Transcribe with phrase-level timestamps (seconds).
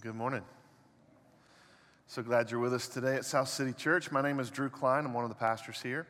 [0.00, 0.42] Good morning.
[2.06, 4.10] So glad you're with us today at South City Church.
[4.10, 5.06] My name is Drew Klein.
[5.06, 6.06] I'm one of the pastors here.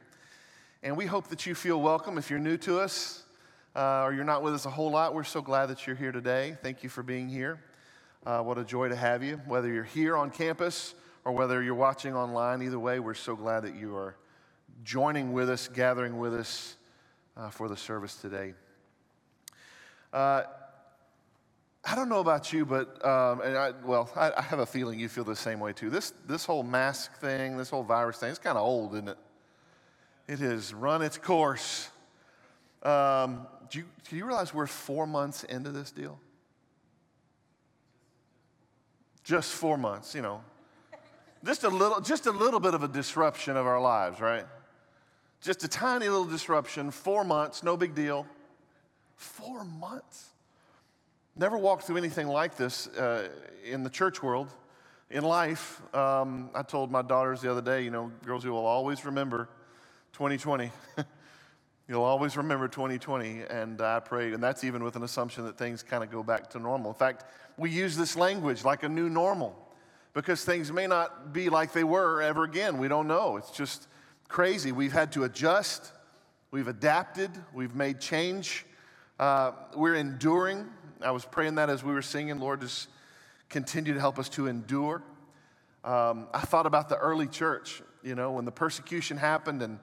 [0.83, 2.19] And we hope that you feel welcome.
[2.19, 3.23] If you're new to us
[3.77, 6.11] uh, or you're not with us a whole lot, we're so glad that you're here
[6.11, 6.57] today.
[6.63, 7.61] Thank you for being here.
[8.25, 9.41] Uh, what a joy to have you.
[9.47, 10.95] Whether you're here on campus
[11.25, 14.17] or whether you're watching online, either way, we're so glad that you are
[14.85, 16.77] joining with us, gathering with us
[17.37, 18.55] uh, for the service today.
[21.89, 24.99] I don't know about you, but um, and I, well, I, I, have a feeling
[24.99, 25.89] you feel the same way too.
[25.89, 29.19] This this whole mask thing, this whole virus thing, it's kind of old, isn't it?
[30.27, 31.89] It has run its course.
[32.83, 36.19] Um, do you, do you realize we're four months into this deal?
[39.23, 40.43] Just four months, you know.
[41.45, 44.45] Just a little, just a little bit of a disruption of our lives, right?
[45.41, 46.91] Just a tiny little disruption.
[46.91, 48.27] Four months, no big deal.
[49.17, 50.31] Four months.
[51.39, 53.29] Never walked through anything like this uh,
[53.63, 54.49] in the church world.
[55.11, 58.65] In life, um, I told my daughters the other day, you know, girls, you will
[58.65, 59.51] always remember
[60.15, 60.73] 2020.
[61.89, 63.43] You'll always remember 2020.
[63.51, 66.49] And I pray, and that's even with an assumption that things kind of go back
[66.51, 66.93] to normal.
[66.93, 67.25] In fact,
[67.59, 69.55] we use this language like a new normal
[70.15, 72.79] because things may not be like they were ever again.
[72.79, 73.37] We don't know.
[73.37, 73.89] It's just
[74.27, 74.73] crazy.
[74.73, 75.93] We've had to adjust,
[76.51, 78.65] we've adapted, we've made change,
[79.19, 80.67] uh, we're enduring.
[81.07, 82.89] I was praying that as we were singing, Lord, just
[83.49, 85.05] continue to help us to endure.
[85.85, 89.79] Um, I thought about the early church, you know, when the persecution happened and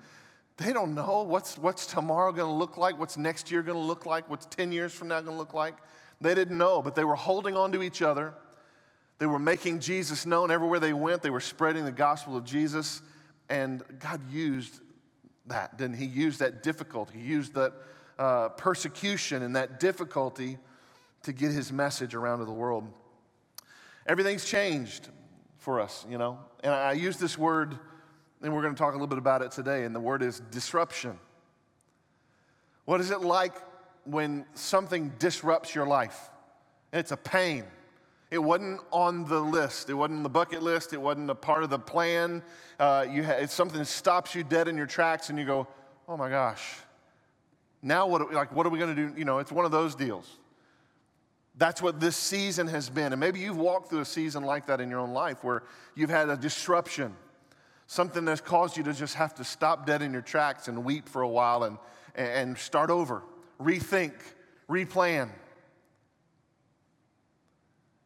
[0.58, 3.84] they don't know what's, what's tomorrow going to look like, what's next year going to
[3.84, 5.76] look like, what's 10 years from now going to look like.
[6.20, 8.34] They didn't know, but they were holding on to each other.
[9.18, 11.22] They were making Jesus known everywhere they went.
[11.22, 13.02] They were spreading the gospel of Jesus.
[13.48, 14.82] And God used
[15.46, 16.06] that, didn't He?
[16.06, 17.18] Used that difficulty.
[17.20, 17.72] He used that
[18.20, 20.58] uh, persecution and that difficulty
[21.24, 22.88] to get his message around to the world.
[24.06, 25.10] Everything's changed
[25.58, 26.40] for us, you know.
[26.64, 27.78] And I use this word,
[28.42, 30.42] and we're going to talk a little bit about it today, and the word is
[30.52, 31.18] disruption.
[32.86, 33.56] What is it like
[34.04, 36.30] when something disrupts your life?
[36.92, 37.64] And It's a pain.
[38.30, 39.90] It wasn't on the list.
[39.90, 40.92] It wasn't the bucket list.
[40.92, 42.42] It wasn't a part of the plan.
[42.80, 45.68] Uh, you ha- something stops you dead in your tracks, and you go,
[46.10, 46.78] "Oh my gosh!
[47.84, 48.34] Now what?
[48.34, 50.40] Like, what are we going to do?" You know, it's one of those deals.
[51.56, 53.14] That's what this season has been.
[53.14, 55.64] And maybe you've walked through a season like that in your own life where
[55.96, 57.16] you've had a disruption,
[57.86, 61.08] something that's caused you to just have to stop dead in your tracks and weep
[61.08, 61.78] for a while and,
[62.16, 63.24] and start over,
[63.62, 64.14] rethink,
[64.68, 65.30] replan.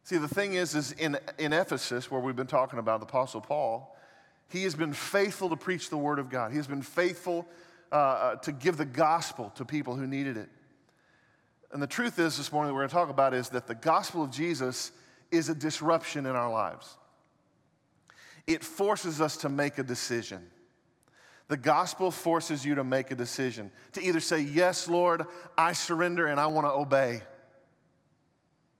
[0.04, 3.40] See, the thing is, is in, in Ephesus, where we've been talking about the Apostle
[3.40, 3.96] Paul,
[4.50, 6.50] he has been faithful to preach the Word of God.
[6.50, 7.46] He has been faithful
[7.90, 10.48] uh, uh to give the gospel to people who needed it.
[11.72, 14.22] And the truth is, this morning, we're going to talk about is that the gospel
[14.22, 14.90] of Jesus
[15.30, 16.96] is a disruption in our lives.
[18.46, 20.46] It forces us to make a decision.
[21.48, 25.24] The gospel forces you to make a decision to either say, Yes, Lord,
[25.56, 27.22] I surrender and I want to obey.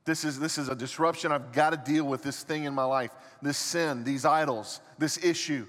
[0.07, 1.33] This is, this is a disruption.
[1.33, 3.11] I've got to deal with this thing in my life,
[3.43, 5.67] this sin, these idols, this issue.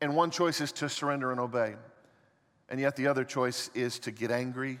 [0.00, 1.74] And one choice is to surrender and obey.
[2.68, 4.78] And yet the other choice is to get angry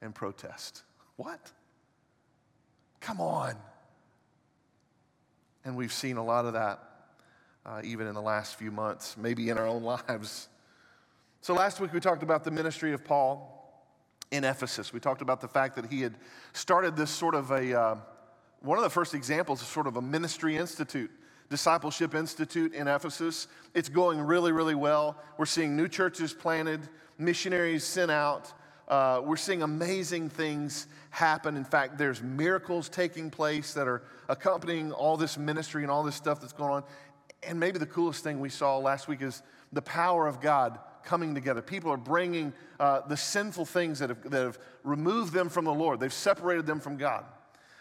[0.00, 0.82] and protest.
[1.16, 1.52] What?
[3.00, 3.56] Come on.
[5.64, 6.80] And we've seen a lot of that
[7.66, 10.48] uh, even in the last few months, maybe in our own lives.
[11.40, 13.52] So last week we talked about the ministry of Paul
[14.30, 14.92] in Ephesus.
[14.92, 16.14] We talked about the fact that he had
[16.52, 17.96] started this sort of a, uh,
[18.60, 21.10] one of the first examples of sort of a ministry institute,
[21.50, 23.48] discipleship institute in Ephesus.
[23.74, 25.20] It's going really, really well.
[25.36, 26.80] We're seeing new churches planted,
[27.18, 28.52] missionaries sent out.
[28.88, 31.56] Uh, we're seeing amazing things happen.
[31.56, 36.14] In fact, there's miracles taking place that are accompanying all this ministry and all this
[36.14, 36.84] stuff that's going on.
[37.42, 39.42] And maybe the coolest thing we saw last week is
[39.72, 41.62] the power of God coming together.
[41.62, 45.74] People are bringing uh, the sinful things that have, that have removed them from the
[45.74, 47.24] Lord, they've separated them from God.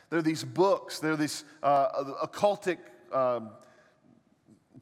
[0.10, 2.78] There are these books, there are these uh, occultic
[3.12, 3.42] uh,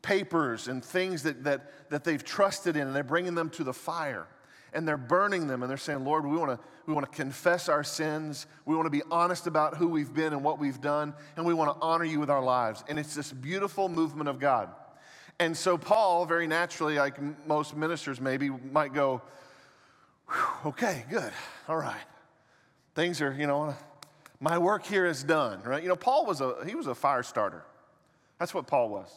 [0.01, 3.73] papers and things that, that, that they've trusted in, and they're bringing them to the
[3.73, 4.27] fire
[4.73, 7.69] and they're burning them and they're saying, Lord, we want to we want to confess
[7.69, 8.45] our sins.
[8.65, 11.53] We want to be honest about who we've been and what we've done, and we
[11.53, 12.83] want to honor you with our lives.
[12.89, 14.69] And it's this beautiful movement of God.
[15.39, 17.17] And so Paul, very naturally, like
[17.47, 19.21] most ministers maybe, might go,
[20.65, 21.31] okay, good,
[21.67, 21.95] all right.
[22.95, 23.75] Things are, you know,
[24.39, 25.81] my work here is done, right?
[25.81, 27.63] You know, Paul was a he was a fire starter.
[28.39, 29.09] That's what Paul was.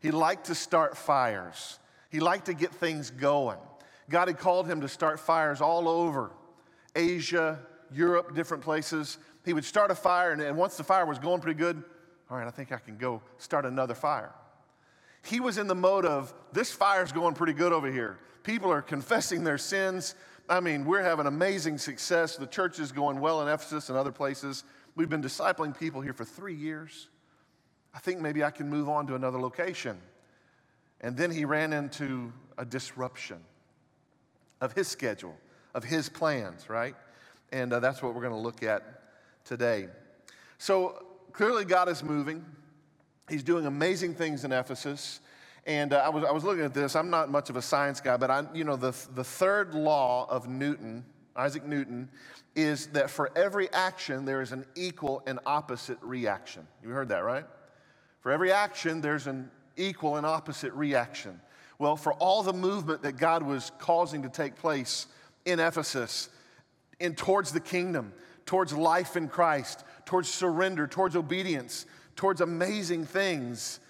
[0.00, 1.78] He liked to start fires.
[2.10, 3.58] He liked to get things going.
[4.08, 6.30] God had called him to start fires all over
[6.94, 7.58] Asia,
[7.92, 9.18] Europe, different places.
[9.44, 11.82] He would start a fire, and, and once the fire was going pretty good,
[12.30, 14.32] all right, I think I can go start another fire.
[15.24, 18.18] He was in the mode of, this fire's going pretty good over here.
[18.42, 20.14] People are confessing their sins.
[20.48, 22.36] I mean, we're having amazing success.
[22.36, 24.64] The church is going well in Ephesus and other places.
[24.94, 27.08] We've been discipling people here for three years.
[27.92, 29.98] I think maybe I can move on to another location.
[31.00, 33.38] And then he ran into a disruption
[34.60, 35.36] of his schedule,
[35.74, 36.94] of his plans, right?
[37.52, 38.82] And uh, that's what we're going to look at
[39.44, 39.88] today.
[40.58, 42.44] So clearly, God is moving.
[43.28, 45.20] He's doing amazing things in Ephesus.
[45.66, 46.94] And uh, I, was, I was looking at this.
[46.94, 50.26] I'm not much of a science guy, but I, you know, the, the third law
[50.30, 51.04] of Newton,
[51.34, 52.08] Isaac Newton,
[52.54, 56.66] is that for every action, there is an equal and opposite reaction.
[56.82, 57.44] You heard that, right?
[58.20, 61.40] For every action, there's an equal and opposite reaction.
[61.78, 65.06] Well, for all the movement that God was causing to take place
[65.44, 66.28] in Ephesus,
[66.98, 68.12] in towards the kingdom,
[68.46, 71.84] towards life in Christ, towards surrender, towards obedience,
[72.14, 73.80] towards amazing things,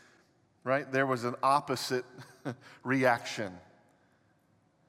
[0.65, 0.91] right?
[0.91, 2.05] There was an opposite
[2.83, 3.53] reaction.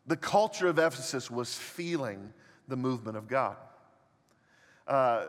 [0.08, 2.34] The culture of Ephesus was feeling
[2.68, 3.58] the movement of God.
[4.88, 5.26] Uh,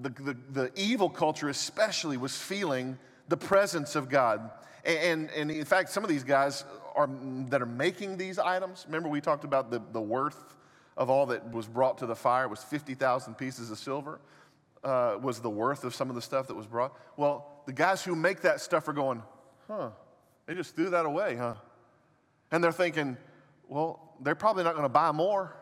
[0.00, 2.98] the, the, the, evil culture, especially, was feeling
[3.28, 4.50] the presence of God.
[4.84, 7.08] And, and in fact, some of these guys are,
[7.48, 10.56] that are making these items, remember we talked about the, the worth
[10.96, 14.20] of all that was brought to the fire was 50,000 pieces of silver,
[14.84, 16.96] uh, was the worth of some of the stuff that was brought.
[17.16, 19.22] Well, the guys who make that stuff are going,
[19.68, 19.90] huh,
[20.46, 21.54] they just threw that away, huh?
[22.50, 23.16] And they're thinking,
[23.68, 25.56] well, they're probably not going to buy more,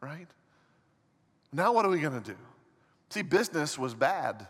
[0.00, 0.28] right?
[1.52, 2.36] Now what are we going to do?
[3.08, 4.46] See, business was bad.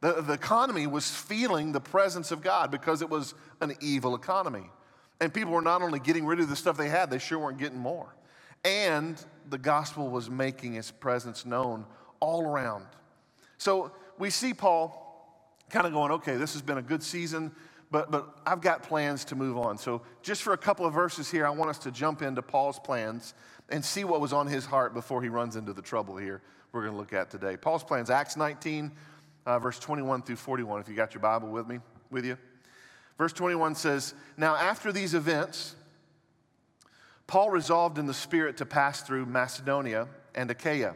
[0.00, 4.70] The, the economy was feeling the presence of God because it was an evil economy.
[5.22, 7.58] And people were not only getting rid of the stuff they had, they sure weren't
[7.58, 8.12] getting more.
[8.64, 11.86] And the gospel was making its presence known
[12.18, 12.86] all around.
[13.56, 14.98] So we see Paul
[15.70, 17.52] kind of going, okay, this has been a good season,
[17.92, 19.78] but, but I've got plans to move on.
[19.78, 22.80] So, just for a couple of verses here, I want us to jump into Paul's
[22.80, 23.34] plans
[23.68, 26.42] and see what was on his heart before he runs into the trouble here
[26.72, 27.56] we're going to look at today.
[27.56, 28.90] Paul's plans, Acts 19,
[29.46, 31.78] uh, verse 21 through 41, if you got your Bible with me,
[32.10, 32.36] with you.
[33.18, 35.74] Verse 21 says, Now after these events,
[37.26, 40.94] Paul resolved in the Spirit to pass through Macedonia and Achaia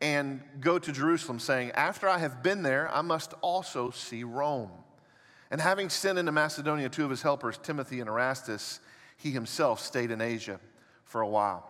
[0.00, 4.70] and go to Jerusalem, saying, After I have been there, I must also see Rome.
[5.50, 8.80] And having sent into Macedonia two of his helpers, Timothy and Erastus,
[9.16, 10.60] he himself stayed in Asia
[11.04, 11.66] for a while.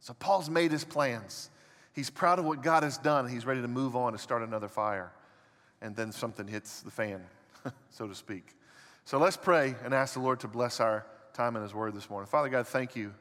[0.00, 1.50] So Paul's made his plans.
[1.92, 3.28] He's proud of what God has done.
[3.28, 5.12] He's ready to move on to start another fire.
[5.80, 7.22] And then something hits the fan,
[7.90, 8.54] so to speak.
[9.08, 12.10] So let's pray and ask the Lord to bless our time in His Word this
[12.10, 12.28] morning.
[12.28, 13.14] Father God, thank you.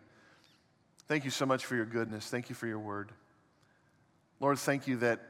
[1.07, 2.27] Thank you so much for your goodness.
[2.27, 3.13] Thank you for your word.
[4.41, 5.21] Lord, thank you that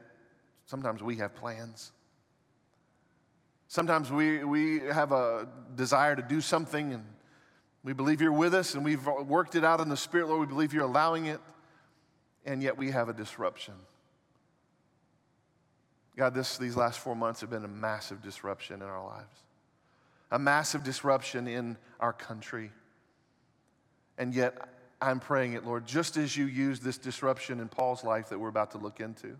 [0.66, 1.92] sometimes we have plans.
[3.68, 5.46] Sometimes we, we have a
[5.76, 7.04] desire to do something and
[7.84, 10.40] we believe you're with us and we've worked it out in the Spirit, Lord.
[10.40, 11.38] We believe you're allowing it,
[12.44, 13.74] and yet we have a disruption.
[16.16, 19.44] God, this, these last four months have been a massive disruption in our lives,
[20.30, 22.70] a massive disruption in our country.
[24.18, 24.58] And yet,
[25.00, 28.48] I'm praying it, Lord, just as you used this disruption in Paul's life that we're
[28.48, 29.36] about to look into.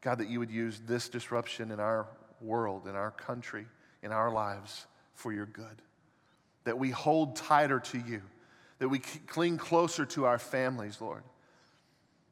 [0.00, 2.06] God, that you would use this disruption in our
[2.40, 3.66] world, in our country,
[4.02, 5.82] in our lives for your good.
[6.64, 8.22] That we hold tighter to you,
[8.78, 11.22] that we cling closer to our families, Lord.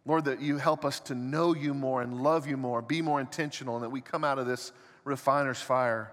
[0.04, 3.20] Lord, that you help us to know you more and love you more, be more
[3.20, 4.72] intentional, and that we come out of this
[5.04, 6.12] refiner's fire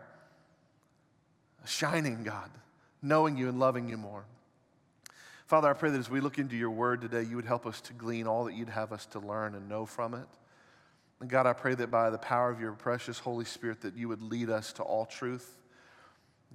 [1.65, 2.49] shining, God,
[3.01, 4.25] knowing you and loving you more.
[5.47, 7.81] Father, I pray that as we look into your word today, you would help us
[7.81, 10.27] to glean all that you'd have us to learn and know from it.
[11.19, 14.07] And God, I pray that by the power of your precious Holy Spirit, that you
[14.07, 15.57] would lead us to all truth.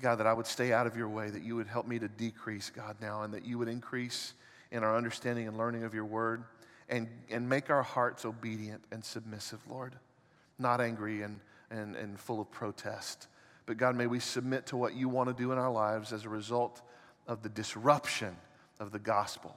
[0.01, 2.09] God, that I would stay out of your way, that you would help me to
[2.09, 4.35] decrease, God, now, and that you would increase
[4.71, 6.45] in our understanding and learning of your word
[6.89, 9.95] and, and make our hearts obedient and submissive, Lord,
[10.59, 13.29] not angry and, and, and full of protest.
[13.67, 16.25] But God, may we submit to what you want to do in our lives as
[16.25, 16.83] a result
[17.27, 18.37] of the disruption
[18.79, 19.55] of the gospel.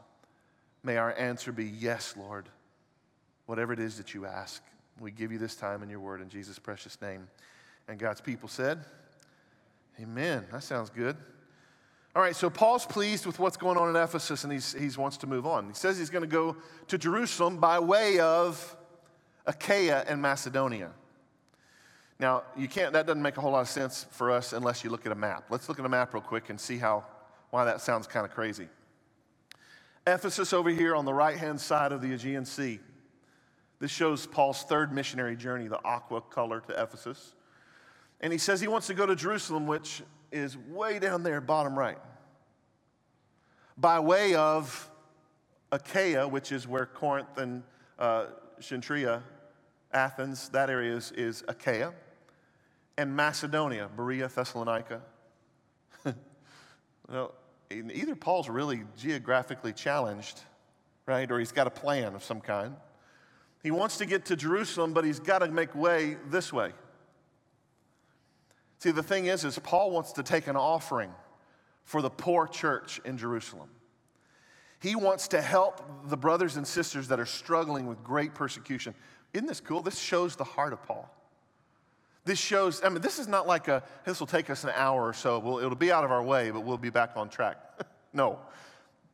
[0.83, 2.47] May our answer be yes, Lord.
[3.45, 4.63] Whatever it is that you ask,
[4.99, 7.27] we give you this time in your word in Jesus' precious name.
[7.87, 8.79] And God's people said,
[9.99, 10.45] Amen.
[10.51, 11.17] That sounds good.
[12.15, 15.17] All right, so Paul's pleased with what's going on in Ephesus and he's, he wants
[15.17, 15.67] to move on.
[15.67, 16.55] He says he's going to go
[16.87, 18.75] to Jerusalem by way of
[19.45, 20.91] Achaia and Macedonia.
[22.19, 24.89] Now, you can't, that doesn't make a whole lot of sense for us unless you
[24.89, 25.45] look at a map.
[25.49, 27.05] Let's look at a map real quick and see how,
[27.51, 28.67] why that sounds kind of crazy.
[30.07, 32.79] Ephesus over here on the right hand side of the Aegean Sea.
[33.79, 37.35] This shows Paul's third missionary journey, the aqua color to Ephesus.
[38.21, 41.77] And he says he wants to go to Jerusalem, which is way down there, bottom
[41.77, 41.99] right,
[43.77, 44.89] by way of
[45.71, 47.61] Achaia, which is where Corinth and
[47.99, 48.25] uh,
[49.93, 51.93] Athens, that area is, is Achaia,
[52.97, 55.01] and Macedonia, Berea, Thessalonica.
[57.09, 57.33] well,
[57.71, 60.41] either Paul's really geographically challenged,
[61.05, 62.75] right, or he's got a plan of some kind.
[63.63, 66.71] He wants to get to Jerusalem, but he's got to make way this way.
[68.79, 71.11] See, the thing is, is Paul wants to take an offering
[71.83, 73.69] for the poor church in Jerusalem.
[74.79, 78.93] He wants to help the brothers and sisters that are struggling with great persecution.
[79.33, 79.81] Isn't this cool?
[79.81, 81.11] This shows the heart of Paul.
[82.27, 85.07] This shows, I mean, this is not like a, this will take us an hour
[85.07, 85.39] or so.
[85.39, 87.55] We'll, it'll be out of our way, but we'll be back on track.
[88.13, 88.39] no.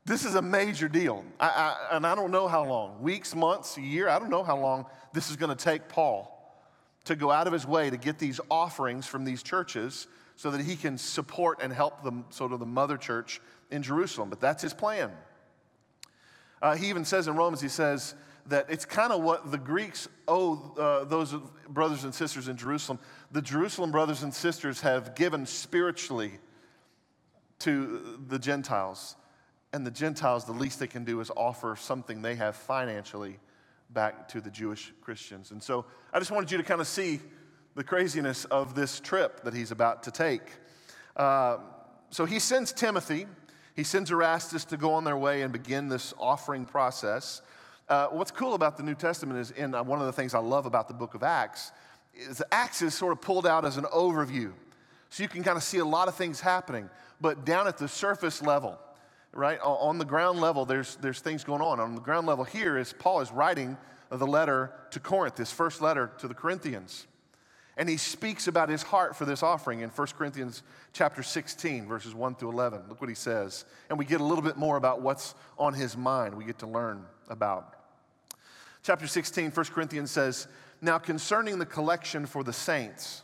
[0.03, 1.23] This is a major deal.
[1.39, 4.09] I, I, and I don't know how long weeks, months, a year.
[4.09, 6.57] I don't know how long this is going to take Paul
[7.05, 10.61] to go out of his way to get these offerings from these churches so that
[10.61, 13.39] he can support and help them, sort of the mother church
[13.69, 14.31] in Jerusalem.
[14.31, 15.11] But that's his plan.
[16.63, 18.15] Uh, he even says in Romans, he says
[18.47, 21.33] that it's kind of what the Greeks owe uh, those
[21.69, 22.99] brothers and sisters in Jerusalem.
[23.31, 26.33] The Jerusalem brothers and sisters have given spiritually
[27.59, 29.15] to the Gentiles.
[29.71, 33.39] And the Gentiles, the least they can do is offer something they have financially
[33.89, 35.51] back to the Jewish Christians.
[35.51, 37.19] And so I just wanted you to kind of see
[37.75, 40.43] the craziness of this trip that he's about to take.
[41.15, 41.57] Uh,
[42.09, 43.25] so he sends Timothy
[43.75, 47.41] he sends Erastus to go on their way and begin this offering process.
[47.89, 50.39] Uh, what's cool about the New Testament is, and uh, one of the things I
[50.39, 51.71] love about the book of Acts,
[52.15, 54.53] is Acts is sort of pulled out as an overview.
[55.09, 56.89] So you can kind of see a lot of things happening.
[57.19, 58.79] But down at the surface level,
[59.33, 61.79] right, on the ground level, there's, there's things going on.
[61.79, 63.77] On the ground level here is Paul is writing
[64.09, 67.05] the letter to Corinth, his first letter to the Corinthians.
[67.75, 70.63] And he speaks about his heart for this offering in 1 Corinthians
[70.93, 72.83] chapter 16, verses 1 through 11.
[72.87, 73.65] Look what he says.
[73.89, 76.67] And we get a little bit more about what's on his mind, we get to
[76.67, 77.75] learn about.
[78.83, 80.47] Chapter 16, 1 Corinthians says,
[80.81, 83.23] Now concerning the collection for the saints,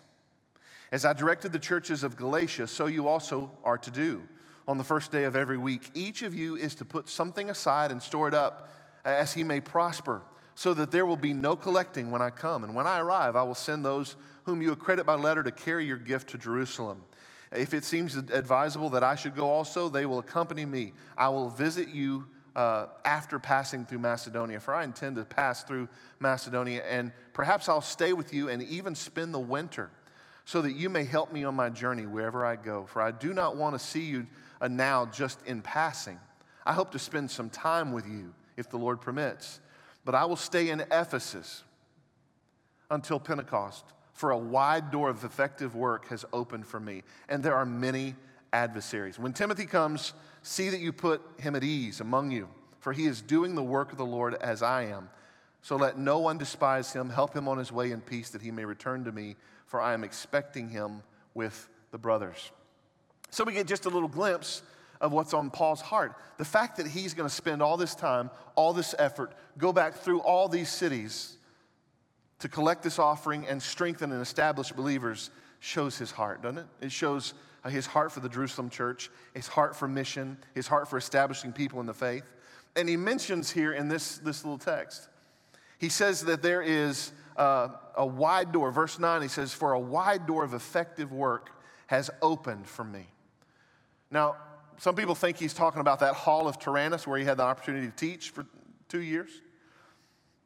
[0.91, 4.23] as I directed the churches of Galatia, so you also are to do.
[4.67, 7.91] On the first day of every week, each of you is to put something aside
[7.91, 8.69] and store it up
[9.03, 10.21] as he may prosper,
[10.55, 12.63] so that there will be no collecting when I come.
[12.63, 15.85] And when I arrive, I will send those whom you accredit by letter to carry
[15.85, 17.01] your gift to Jerusalem.
[17.51, 20.93] If it seems advisable that I should go also, they will accompany me.
[21.17, 22.27] I will visit you
[22.59, 25.87] uh, after passing through Macedonia, for I intend to pass through
[26.19, 29.89] Macedonia, and perhaps I'll stay with you and even spend the winter,
[30.43, 32.85] so that you may help me on my journey wherever I go.
[32.85, 34.27] For I do not want to see you
[34.69, 36.19] now just in passing.
[36.65, 39.61] I hope to spend some time with you, if the Lord permits.
[40.03, 41.63] But I will stay in Ephesus
[42.91, 47.55] until Pentecost for a wide door of effective work has opened for me, and there
[47.55, 48.15] are many
[48.51, 49.17] adversaries.
[49.17, 53.21] When Timothy comes, see that you put him at ease among you, for he is
[53.21, 55.09] doing the work of the Lord as I am.
[55.61, 57.09] So let no one despise him.
[57.09, 59.93] Help him on his way in peace that he may return to me, for I
[59.93, 61.03] am expecting him
[61.33, 62.51] with the brothers.
[63.29, 64.63] So we get just a little glimpse
[65.01, 66.15] of what's on Paul's heart.
[66.37, 69.95] The fact that he's going to spend all this time, all this effort, go back
[69.95, 71.37] through all these cities
[72.39, 75.29] to collect this offering and strengthen and establish believers
[75.59, 76.65] shows his heart, doesn't it?
[76.81, 77.33] It shows
[77.67, 81.79] his heart for the Jerusalem church, his heart for mission, his heart for establishing people
[81.79, 82.23] in the faith.
[82.75, 85.09] And he mentions here in this, this little text,
[85.77, 88.71] he says that there is uh, a wide door.
[88.71, 91.51] Verse 9, he says, For a wide door of effective work
[91.87, 93.07] has opened for me.
[94.11, 94.35] Now,
[94.77, 97.87] some people think he's talking about that hall of Tyrannus where he had the opportunity
[97.87, 98.45] to teach for
[98.87, 99.29] two years.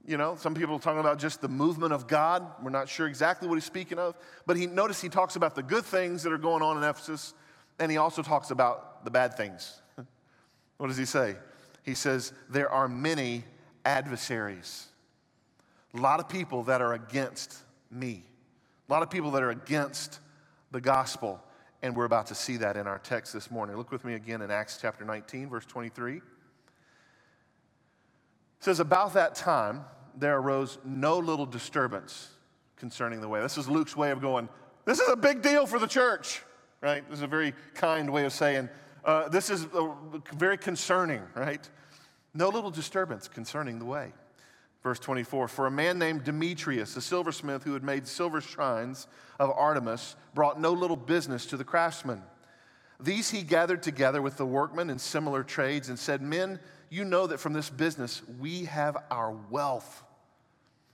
[0.05, 2.45] You know, some people are talking about just the movement of God.
[2.61, 4.15] We're not sure exactly what he's speaking of.
[4.45, 7.33] But he notice he talks about the good things that are going on in Ephesus,
[7.79, 9.81] and he also talks about the bad things.
[10.77, 11.35] what does he say?
[11.83, 13.45] He says, There are many
[13.85, 14.87] adversaries.
[15.93, 17.57] A lot of people that are against
[17.89, 18.23] me.
[18.89, 20.19] A lot of people that are against
[20.71, 21.41] the gospel.
[21.81, 23.77] And we're about to see that in our text this morning.
[23.77, 26.21] Look with me again in Acts chapter 19, verse 23
[28.63, 32.29] says, About that time, there arose no little disturbance
[32.77, 33.41] concerning the way.
[33.41, 34.49] This is Luke's way of going,
[34.85, 36.41] This is a big deal for the church,
[36.81, 37.07] right?
[37.09, 38.69] This is a very kind way of saying,
[39.05, 39.67] uh, This is
[40.33, 41.67] very concerning, right?
[42.33, 44.13] No little disturbance concerning the way.
[44.81, 49.07] Verse 24 For a man named Demetrius, a silversmith who had made silver shrines
[49.39, 52.21] of Artemis, brought no little business to the craftsmen.
[52.99, 56.59] These he gathered together with the workmen in similar trades and said, Men,
[56.93, 60.03] you know that from this business we have our wealth.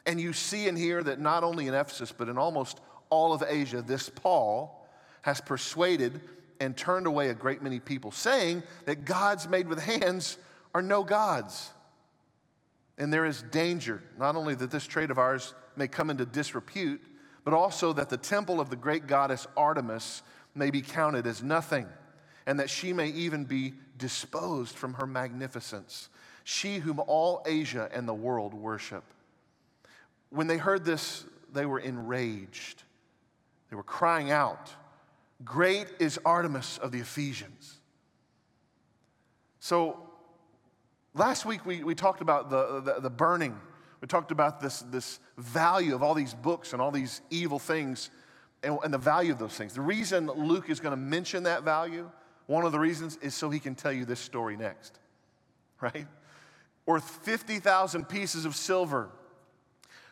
[0.06, 2.80] And you see and hear that not only in Ephesus, but in almost
[3.10, 4.88] all of Asia, this Paul
[5.24, 6.22] has persuaded
[6.62, 10.38] and turned away a great many people, saying that gods made with hands
[10.74, 11.70] are no gods.
[12.98, 17.02] And there is danger, not only that this trade of ours may come into disrepute,
[17.44, 20.22] but also that the temple of the great goddess Artemis
[20.56, 21.88] may be counted as nothing,
[22.50, 26.10] and that she may even be disposed from her magnificence,
[26.44, 29.04] she whom all Asia and the world worship.
[30.32, 32.82] When they heard this, they were enraged.
[33.70, 34.74] They were crying out,
[35.46, 37.80] Great is Artemis of the Ephesians.
[39.60, 40.10] So,
[41.14, 43.56] last week we, we talked about the, the, the burning.
[44.02, 48.10] We talked about this, this value of all these books and all these evil things
[48.64, 49.76] and, and the value of those things.
[49.76, 52.10] The reason Luke is going to mention that value,
[52.50, 54.98] one of the reasons, is so he can tell you this story next,
[55.80, 56.08] right?
[56.86, 59.10] Worth 50,000 pieces of silver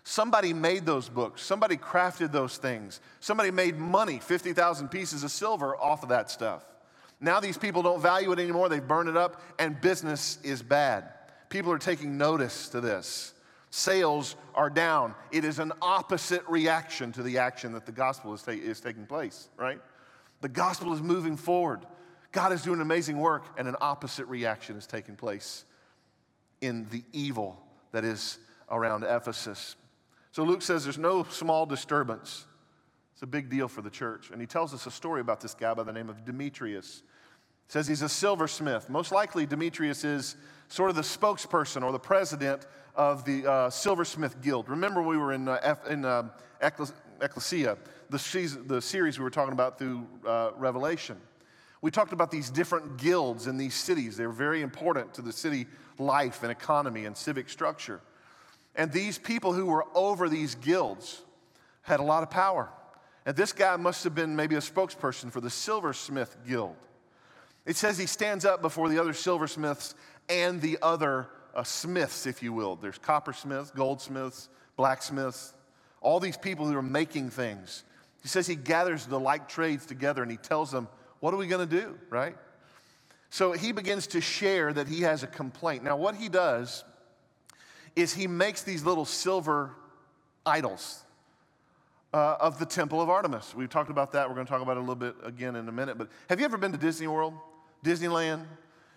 [0.09, 1.41] Somebody made those books.
[1.41, 3.01] Somebody crafted those things.
[3.19, 6.63] Somebody made money, 50,000 pieces of silver off of that stuff.
[7.19, 8.69] Now these people don't value it anymore.
[8.69, 11.09] They've burned it up, and business is bad.
[11.49, 13.33] People are taking notice to this.
[13.69, 15.13] Sales are down.
[15.33, 19.07] It is an opposite reaction to the action that the gospel is, ta- is taking
[19.07, 19.81] place, right?
[20.39, 21.81] The gospel is moving forward.
[22.31, 25.65] God is doing amazing work, and an opposite reaction is taking place
[26.61, 29.75] in the evil that is around Ephesus.
[30.31, 32.45] So Luke says there's no small disturbance.
[33.13, 34.29] It's a big deal for the church.
[34.31, 37.01] And he tells us a story about this guy by the name of Demetrius.
[37.65, 38.89] He says he's a silversmith.
[38.89, 40.35] Most likely, Demetrius is
[40.67, 44.69] sort of the spokesperson or the president of the uh, Silversmith Guild.
[44.69, 46.29] Remember, we were in, uh, F, in uh,
[46.61, 47.77] Ecclesia,
[48.09, 51.17] the, the series we were talking about through uh, Revelation.
[51.81, 54.17] We talked about these different guilds in these cities.
[54.17, 55.67] They're very important to the city
[55.99, 58.01] life and economy and civic structure.
[58.75, 61.21] And these people who were over these guilds
[61.81, 62.69] had a lot of power.
[63.25, 66.75] And this guy must have been maybe a spokesperson for the silversmith guild.
[67.65, 69.95] It says he stands up before the other silversmiths
[70.29, 72.75] and the other uh, smiths, if you will.
[72.75, 74.47] There's coppersmiths, goldsmiths,
[74.77, 75.53] blacksmiths,
[75.99, 77.83] all these people who are making things.
[78.21, 80.87] He says he gathers the like trades together and he tells them,
[81.19, 82.35] What are we going to do, right?
[83.29, 85.83] So he begins to share that he has a complaint.
[85.83, 86.83] Now, what he does
[87.95, 89.71] is he makes these little silver
[90.45, 91.03] idols
[92.13, 93.53] uh, of the temple of Artemis.
[93.55, 94.29] We've talked about that.
[94.29, 95.97] We're going to talk about it a little bit again in a minute.
[95.97, 97.33] But have you ever been to Disney World,
[97.83, 98.45] Disneyland?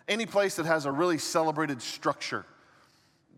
[0.07, 2.45] Any place that has a really celebrated structure?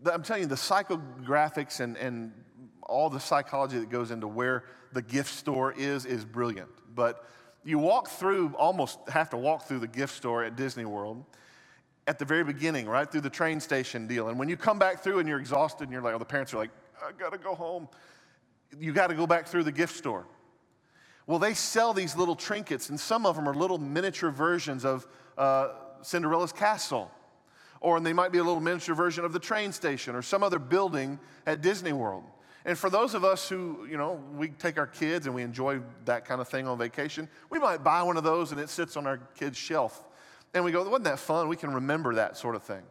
[0.05, 2.33] I'm telling you, the psychographics and, and
[2.83, 6.69] all the psychology that goes into where the gift store is is brilliant.
[6.93, 7.25] But
[7.63, 11.23] you walk through, almost have to walk through the gift store at Disney World
[12.07, 14.27] at the very beginning, right through the train station deal.
[14.27, 16.53] And when you come back through and you're exhausted and you're like, oh, the parents
[16.53, 16.71] are like,
[17.01, 17.87] I gotta go home,
[18.77, 20.25] you gotta go back through the gift store.
[21.25, 25.07] Well, they sell these little trinkets, and some of them are little miniature versions of
[25.37, 25.69] uh,
[26.01, 27.09] Cinderella's castle.
[27.79, 30.43] Or and they might be a little miniature version of the train station or some
[30.43, 32.23] other building at Disney World.
[32.65, 35.81] And for those of us who, you know, we take our kids and we enjoy
[36.05, 38.95] that kind of thing on vacation, we might buy one of those and it sits
[38.95, 40.03] on our kid's shelf
[40.53, 41.47] and we go, wasn't that fun?
[41.49, 42.83] We can remember that sort of thing.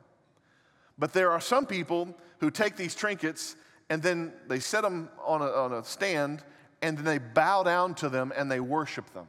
[0.98, 3.56] But there are some people who take these trinkets
[3.88, 6.42] and then they set them on a, on a stand
[6.82, 9.26] and then they bow down to them and they worship them.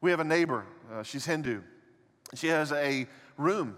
[0.00, 1.62] We have a neighbor, uh, she's Hindu.
[2.34, 3.76] She has a room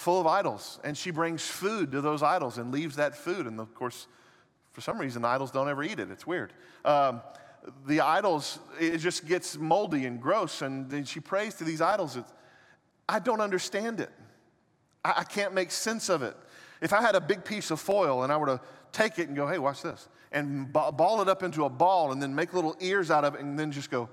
[0.00, 3.46] full of idols and she brings food to those idols and leaves that food.
[3.46, 4.06] And of course,
[4.72, 6.10] for some reason, the idols don't ever eat it.
[6.10, 6.54] It's weird.
[6.86, 7.20] Um,
[7.86, 10.62] the idols, it just gets moldy and gross.
[10.62, 12.18] And then she prays to these idols.
[13.10, 14.08] I don't understand it.
[15.04, 16.34] I, I can't make sense of it.
[16.80, 18.60] If I had a big piece of foil and I were to
[18.92, 22.22] take it and go, hey, watch this, and ball it up into a ball and
[22.22, 24.08] then make little ears out of it and then just go,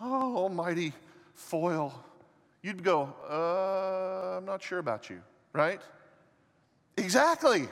[0.00, 0.92] oh, almighty
[1.34, 2.04] foil,
[2.62, 5.20] you'd go, uh, I'm not sure about you,
[5.52, 5.80] right?
[6.96, 7.68] Exactly.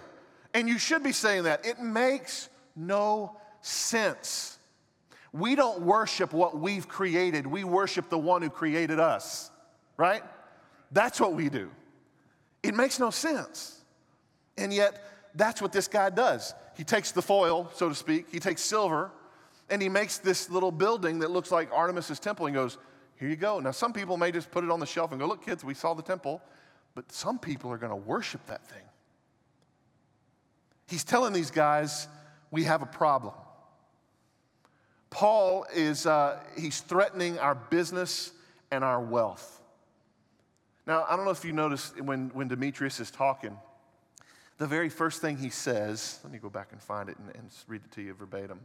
[0.55, 1.67] And you should be saying that.
[1.67, 4.59] It makes no sense.
[5.33, 9.51] We don't worship what we've created, we worship the one who created us,
[9.97, 10.23] right?
[10.91, 11.71] That's what we do.
[12.63, 13.81] It makes no sense.
[14.57, 16.55] And yet, that's what this guy does.
[16.77, 19.11] He takes the foil, so to speak, he takes silver,
[19.71, 22.79] and he makes this little building that looks like Artemis's temple and goes,
[23.19, 23.59] Here you go.
[23.59, 25.75] Now, some people may just put it on the shelf and go, Look, kids, we
[25.75, 26.41] saw the temple.
[26.95, 28.83] But some people are going to worship that thing.
[30.89, 32.09] He's telling these guys,
[32.51, 33.35] We have a problem.
[35.11, 38.33] Paul is, uh, he's threatening our business
[38.71, 39.63] and our wealth.
[40.87, 43.57] Now, I don't know if you noticed when, when Demetrius is talking,
[44.59, 47.51] the very first thing he says, let me go back and find it and, and
[47.69, 48.61] read it to you verbatim.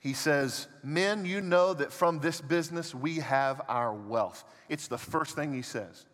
[0.00, 4.44] He says, Men, you know that from this business we have our wealth.
[4.68, 6.06] It's the first thing he says.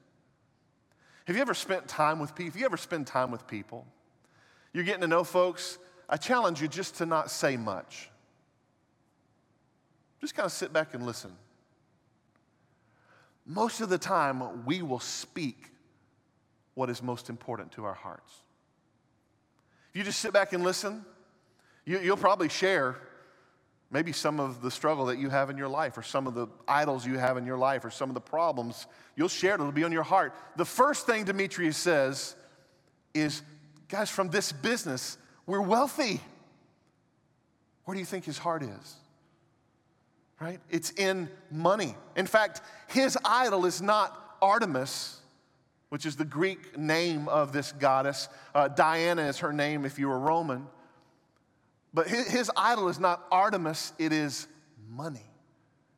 [1.26, 2.52] Have you ever spent time with people?
[2.52, 3.86] Have you ever spend time with people?
[4.72, 5.78] You're getting to know folks.
[6.08, 8.10] I challenge you just to not say much.
[10.20, 11.32] Just kind of sit back and listen.
[13.44, 15.70] Most of the time, we will speak
[16.74, 18.32] what is most important to our hearts.
[19.90, 21.04] If you just sit back and listen,
[21.84, 22.96] you, will probably share
[23.90, 26.48] maybe some of the struggle that you have in your life, or some of the
[26.66, 28.86] idols you have in your life, or some of the problems.
[29.14, 30.34] You'll share it, it'll be on your heart.
[30.56, 32.34] The first thing Demetrius says
[33.14, 33.42] is,
[33.88, 36.20] guys, from this business, we're wealthy.
[37.84, 38.94] Where do you think his heart is?
[40.40, 40.60] Right?
[40.68, 41.94] It's in money.
[42.16, 45.20] In fact, his idol is not Artemis,
[45.88, 48.28] which is the Greek name of this goddess.
[48.54, 50.66] Uh, Diana is her name if you were Roman.
[51.96, 54.48] But his, his idol is not Artemis, it is
[54.86, 55.24] money.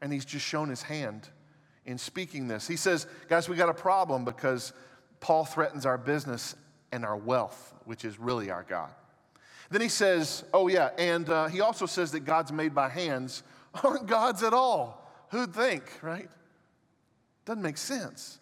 [0.00, 1.28] And he's just shown his hand
[1.86, 2.68] in speaking this.
[2.68, 4.72] He says, guys, we got a problem because
[5.18, 6.54] Paul threatens our business
[6.92, 8.90] and our wealth, which is really our God.
[9.70, 13.42] Then he says, oh, yeah, and uh, he also says that God's made by hands
[13.82, 15.10] aren't God's at all.
[15.32, 16.30] Who'd think, right?
[17.44, 18.38] Doesn't make sense.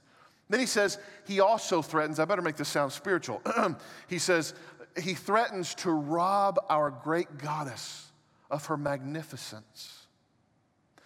[0.50, 3.40] Then he says, he also threatens, I better make this sound spiritual.
[4.08, 4.52] he says,
[4.98, 8.10] he threatens to rob our great goddess
[8.50, 10.06] of her magnificence,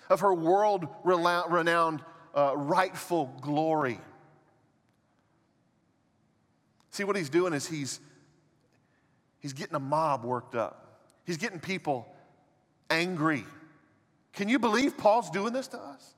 [0.09, 2.03] of her world renowned
[2.35, 3.99] uh, rightful glory.
[6.91, 8.01] See, what he's doing is he's,
[9.39, 12.07] he's getting a mob worked up, he's getting people
[12.91, 13.45] angry.
[14.33, 16.15] Can you believe Paul's doing this to us?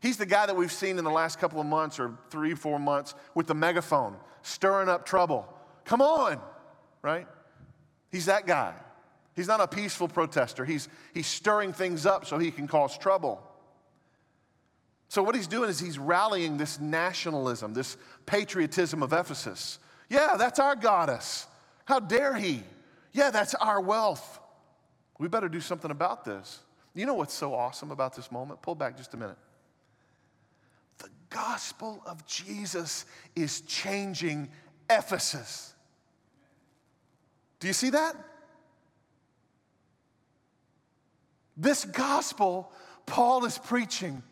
[0.00, 2.78] He's the guy that we've seen in the last couple of months or three, four
[2.78, 5.52] months with the megaphone, stirring up trouble.
[5.84, 6.40] Come on,
[7.02, 7.26] right?
[8.10, 8.74] He's that guy.
[9.34, 10.64] He's not a peaceful protester.
[10.64, 13.42] He's, he's stirring things up so he can cause trouble.
[15.08, 19.78] So, what he's doing is he's rallying this nationalism, this patriotism of Ephesus.
[20.08, 21.46] Yeah, that's our goddess.
[21.84, 22.62] How dare he?
[23.12, 24.40] Yeah, that's our wealth.
[25.18, 26.60] We better do something about this.
[26.94, 28.62] You know what's so awesome about this moment?
[28.62, 29.36] Pull back just a minute.
[30.98, 33.04] The gospel of Jesus
[33.34, 34.48] is changing
[34.90, 35.74] Ephesus.
[37.60, 38.14] Do you see that?
[41.56, 42.70] This gospel
[43.06, 44.22] Paul is preaching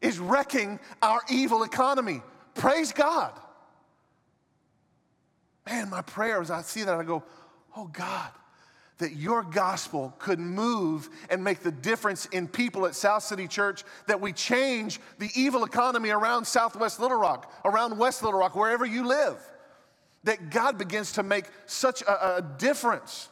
[0.00, 2.22] is wrecking our evil economy.
[2.54, 3.32] Praise God.
[5.66, 7.24] Man, my prayer as I see that, I go,
[7.76, 8.30] oh God,
[8.98, 13.84] that your gospel could move and make the difference in people at South City Church,
[14.06, 18.86] that we change the evil economy around Southwest Little Rock, around West Little Rock, wherever
[18.86, 19.36] you live
[20.26, 23.28] that God begins to make such a, a difference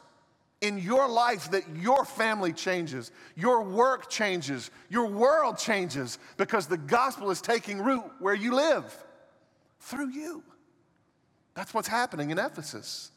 [0.61, 6.77] in your life that your family changes, your work changes, your world changes because the
[6.77, 8.85] gospel is taking root where you live
[9.81, 10.41] through you.
[11.53, 13.11] That's what's happening in Ephesus.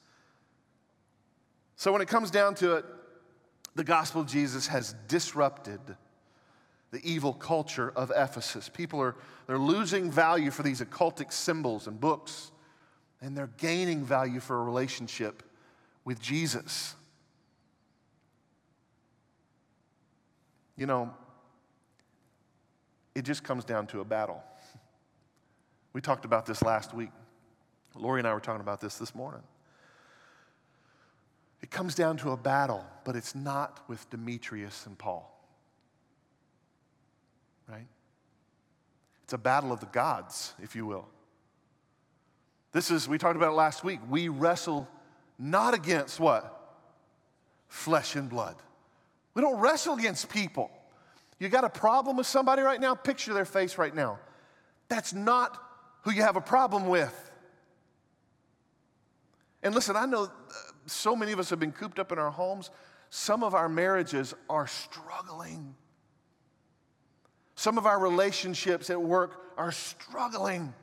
[1.76, 2.84] So when it comes down to it,
[3.76, 5.80] the gospel of Jesus has disrupted
[6.90, 8.68] the evil culture of Ephesus.
[8.68, 9.14] People are
[9.46, 12.50] they're losing value for these occultic symbols and books
[13.20, 15.42] and they're gaining value for a relationship
[16.04, 16.94] with Jesus.
[20.76, 21.12] You know,
[23.14, 24.42] it just comes down to a battle.
[25.94, 27.10] We talked about this last week.
[27.96, 29.42] Lori and I were talking about this this morning.
[31.60, 35.34] It comes down to a battle, but it's not with Demetrius and Paul.
[37.68, 37.86] Right?
[39.24, 41.08] It's a battle of the gods, if you will.
[42.72, 44.00] This is, we talked about it last week.
[44.08, 44.88] We wrestle
[45.38, 46.54] not against what?
[47.68, 48.56] Flesh and blood.
[49.34, 50.70] We don't wrestle against people.
[51.38, 52.94] You got a problem with somebody right now?
[52.94, 54.18] Picture their face right now.
[54.88, 55.62] That's not
[56.02, 57.30] who you have a problem with.
[59.62, 60.28] And listen, I know uh,
[60.86, 62.70] so many of us have been cooped up in our homes.
[63.10, 65.74] Some of our marriages are struggling.
[67.54, 70.74] Some of our relationships at work are struggling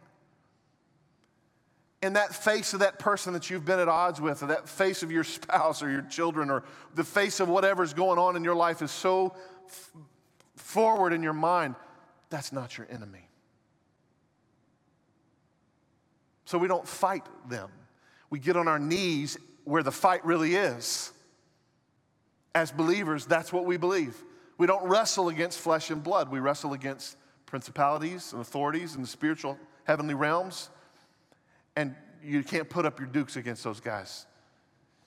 [2.02, 5.04] and that face of that person that you've been at odds with, or that face
[5.04, 8.56] of your spouse or your children, or the face of whatever's going on in your
[8.56, 9.36] life is so
[9.68, 9.92] f-
[10.56, 11.76] forward in your mind,
[12.30, 13.30] that's not your enemy.
[16.46, 17.70] So we don't fight them.
[18.30, 21.12] We get on our knees where the fight really is.
[22.54, 24.16] As believers, that's what we believe.
[24.58, 29.08] We don't wrestle against flesh and blood, we wrestle against principalities and authorities in the
[29.08, 30.70] spiritual heavenly realms.
[31.76, 34.26] And you can't put up your dukes against those guys.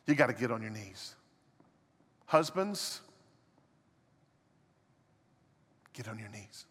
[0.07, 1.15] You got to get on your knees.
[2.27, 3.01] Husbands,
[5.93, 6.67] get on your knees.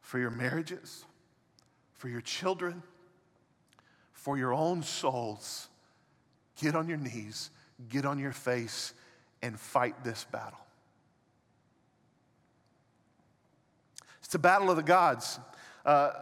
[0.00, 1.04] For your marriages,
[1.94, 2.82] for your children,
[4.12, 5.68] for your own souls,
[6.60, 7.50] get on your knees,
[7.88, 8.94] get on your face,
[9.42, 10.58] and fight this battle.
[14.22, 15.38] It's a battle of the gods.
[15.84, 16.12] Uh,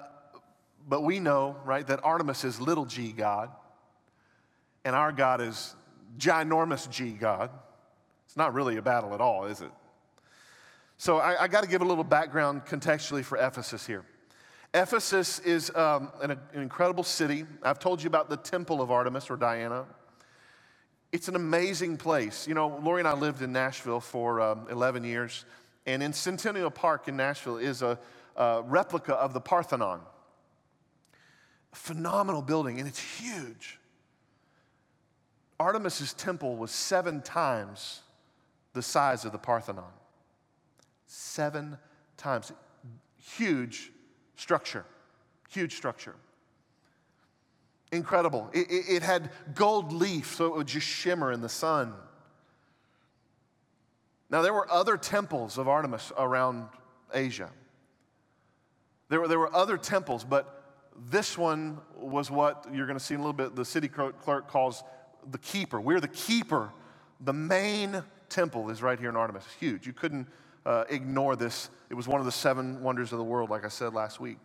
[0.88, 3.50] but we know, right, that Artemis is little g God,
[4.84, 5.74] and our God is
[6.18, 7.50] ginormous G God.
[8.26, 9.70] It's not really a battle at all, is it?
[10.96, 14.04] So I, I got to give a little background contextually for Ephesus here.
[14.72, 17.44] Ephesus is um, an, an incredible city.
[17.62, 19.86] I've told you about the temple of Artemis or Diana.
[21.10, 22.46] It's an amazing place.
[22.46, 25.44] You know, Lori and I lived in Nashville for um, 11 years,
[25.86, 27.98] and in Centennial Park in Nashville is a,
[28.36, 30.00] a replica of the Parthenon.
[31.72, 33.78] Phenomenal building, and it's huge.
[35.58, 38.00] Artemis's temple was seven times
[38.72, 39.92] the size of the Parthenon.
[41.06, 41.76] Seven
[42.16, 42.52] times.
[43.18, 43.92] Huge
[44.36, 44.84] structure.
[45.50, 46.14] Huge structure.
[47.92, 48.48] Incredible.
[48.52, 51.92] It, it, it, had gold leaf, so it would just shimmer in the sun.
[54.30, 56.68] Now, there were other temples of Artemis around
[57.12, 57.50] Asia.
[59.10, 60.64] There were, there were other temples, but
[61.10, 64.48] this one was what you're going to see in a little bit, the city clerk
[64.48, 64.82] calls
[65.30, 65.80] the keeper.
[65.80, 66.70] We're the keeper.
[67.20, 69.44] The main temple is right here in Artemis.
[69.44, 69.86] It's huge.
[69.86, 70.26] You couldn't
[70.64, 71.70] uh, ignore this.
[71.90, 74.38] It was one of the seven wonders of the world, like I said last week.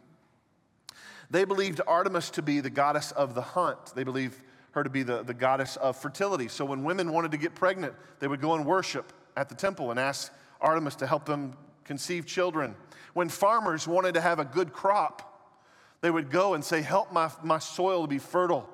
[1.30, 3.94] They believed Artemis to be the goddess of the hunt.
[3.96, 6.48] They believed her to be the, the goddess of fertility.
[6.48, 9.92] So when women wanted to get pregnant, they would go and worship at the temple
[9.92, 12.76] and ask Artemis to help them conceive children.
[13.16, 15.56] When farmers wanted to have a good crop,
[16.02, 18.70] they would go and say, Help my, my soil to be fertile.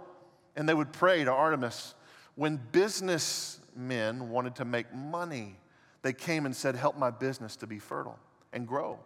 [0.56, 1.93] And they would pray to Artemis.
[2.34, 5.60] When businessmen wanted to make money,
[6.01, 8.17] they came and said, Help my business to be fertile
[8.51, 8.97] and grow.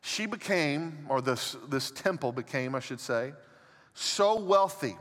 [0.00, 3.32] She became, or this, this temple became, I should say,
[3.94, 4.96] so wealthy,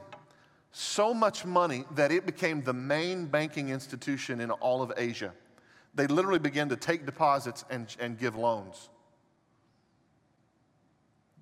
[0.71, 5.33] so much money that it became the main banking institution in all of Asia.
[5.95, 8.89] They literally began to take deposits and, and give loans.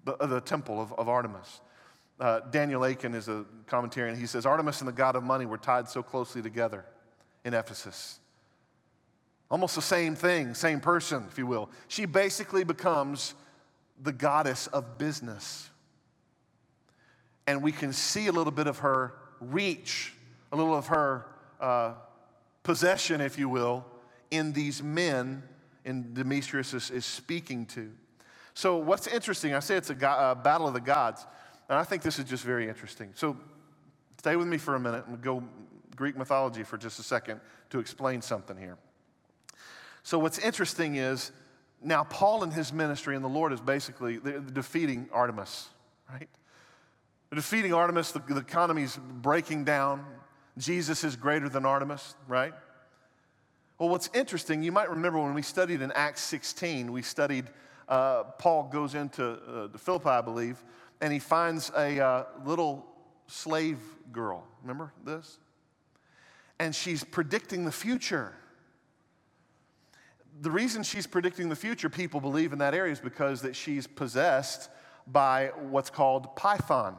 [0.05, 1.61] The, the temple of, of Artemis.
[2.19, 5.45] Uh, Daniel Akin is a commentary, and he says Artemis and the god of money
[5.45, 6.85] were tied so closely together
[7.43, 8.19] in Ephesus.
[9.49, 11.69] Almost the same thing, same person, if you will.
[11.87, 13.33] She basically becomes
[14.01, 15.69] the goddess of business.
[17.47, 20.13] And we can see a little bit of her reach,
[20.51, 21.25] a little of her
[21.59, 21.93] uh,
[22.63, 23.85] possession, if you will,
[24.33, 25.43] in these men
[25.85, 27.91] in Demetrius is, is speaking to.
[28.55, 31.25] So, what's interesting, I say it's a, go- a battle of the gods,
[31.69, 33.11] and I think this is just very interesting.
[33.15, 33.37] So,
[34.17, 35.43] stay with me for a minute and go
[35.95, 38.77] Greek mythology for just a second to explain something here.
[40.01, 41.31] So, what's interesting is
[41.81, 44.19] now Paul and his ministry and the Lord is basically
[44.51, 45.69] defeating Artemis,
[46.11, 46.29] right?
[47.33, 50.05] Defeating Artemis, the, the economy's breaking down.
[50.57, 52.53] Jesus is greater than Artemis, right?
[53.83, 57.49] Well, what's interesting, you might remember when we studied in Acts 16, we studied,
[57.89, 60.63] uh, Paul goes into uh, Philippi, I believe,
[61.01, 62.85] and he finds a uh, little
[63.27, 63.79] slave
[64.13, 64.47] girl.
[64.61, 65.37] Remember this?
[66.59, 68.33] And she's predicting the future
[70.39, 73.85] the reason she's predicting the future, people believe in that area, is because that she's
[73.85, 74.69] possessed
[75.07, 76.95] by what's called Python.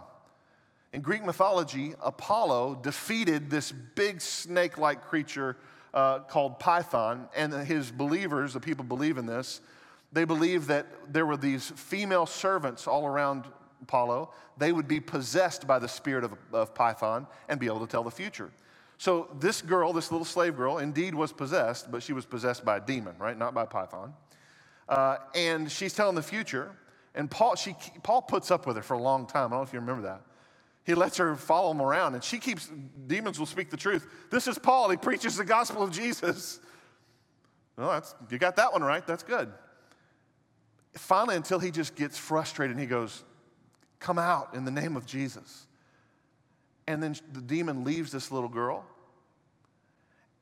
[0.92, 5.56] In Greek mythology, Apollo defeated this big snake like creature
[5.94, 9.60] uh, called Python, and his believers, the people believe in this,
[10.12, 13.44] they believe that there were these female servants all around
[13.82, 14.32] Apollo.
[14.58, 18.04] They would be possessed by the spirit of, of Python and be able to tell
[18.04, 18.50] the future.
[18.98, 22.76] So this girl, this little slave girl, indeed was possessed, but she was possessed by
[22.76, 23.36] a demon, right?
[23.36, 24.14] Not by Python.
[24.88, 26.70] Uh, and she's telling the future.
[27.14, 29.48] And Paul, she, Paul puts up with her for a long time.
[29.48, 30.22] I don't know if you remember that.
[30.84, 32.70] He lets her follow him around, and she keeps,
[33.06, 34.06] demons will speak the truth.
[34.30, 34.90] This is Paul.
[34.90, 36.60] He preaches the gospel of Jesus.
[37.76, 39.04] Well, that's, you got that one right.
[39.06, 39.50] That's good.
[40.92, 43.24] Finally, until he just gets frustrated and he goes,
[43.98, 45.66] Come out in the name of Jesus.
[46.86, 48.84] And then the demon leaves this little girl,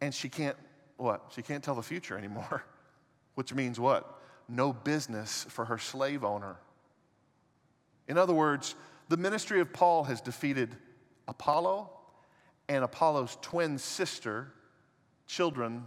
[0.00, 0.56] and she can't,
[0.96, 1.30] what?
[1.32, 2.64] She can't tell the future anymore,
[3.36, 4.18] which means what?
[4.48, 6.56] No business for her slave owner.
[8.08, 8.74] In other words,
[9.12, 10.74] the ministry of Paul has defeated
[11.28, 11.90] Apollo
[12.70, 14.50] and Apollo's twin sister,
[15.26, 15.84] children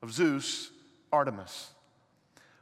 [0.00, 0.70] of Zeus,
[1.12, 1.70] Artemis.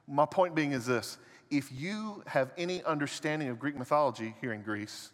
[0.08, 1.18] My point being is this
[1.50, 5.10] if you have any understanding of Greek mythology here in Greece,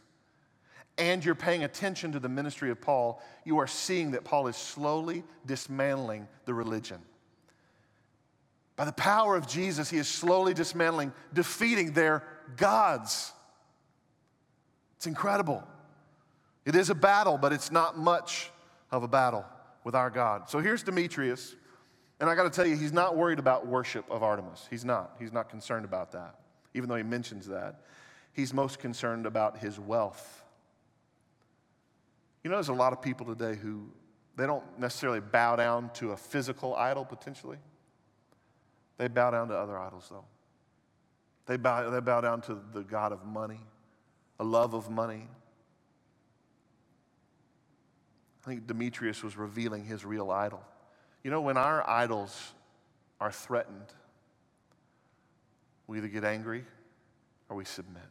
[0.98, 4.54] and you're paying attention to the ministry of Paul, you are seeing that Paul is
[4.54, 7.00] slowly dismantling the religion.
[8.76, 12.22] By the power of Jesus, he is slowly dismantling, defeating their
[12.56, 13.32] gods.
[15.02, 15.64] It's incredible.
[16.64, 18.52] It is a battle, but it's not much
[18.92, 19.44] of a battle
[19.82, 20.48] with our God.
[20.48, 21.56] So here's Demetrius,
[22.20, 24.68] and I got to tell you, he's not worried about worship of Artemis.
[24.70, 25.16] He's not.
[25.18, 26.36] He's not concerned about that,
[26.74, 27.80] even though he mentions that.
[28.32, 30.44] He's most concerned about his wealth.
[32.44, 33.88] You know, there's a lot of people today who
[34.36, 37.58] they don't necessarily bow down to a physical idol potentially.
[38.98, 40.26] They bow down to other idols, though.
[41.46, 43.58] They bow, they bow down to the God of money,
[44.38, 45.28] a love of money.
[48.42, 50.62] I think Demetrius was revealing his real idol.
[51.22, 52.52] You know, when our idols
[53.20, 53.86] are threatened,
[55.86, 56.64] we either get angry
[57.48, 58.02] or we submit.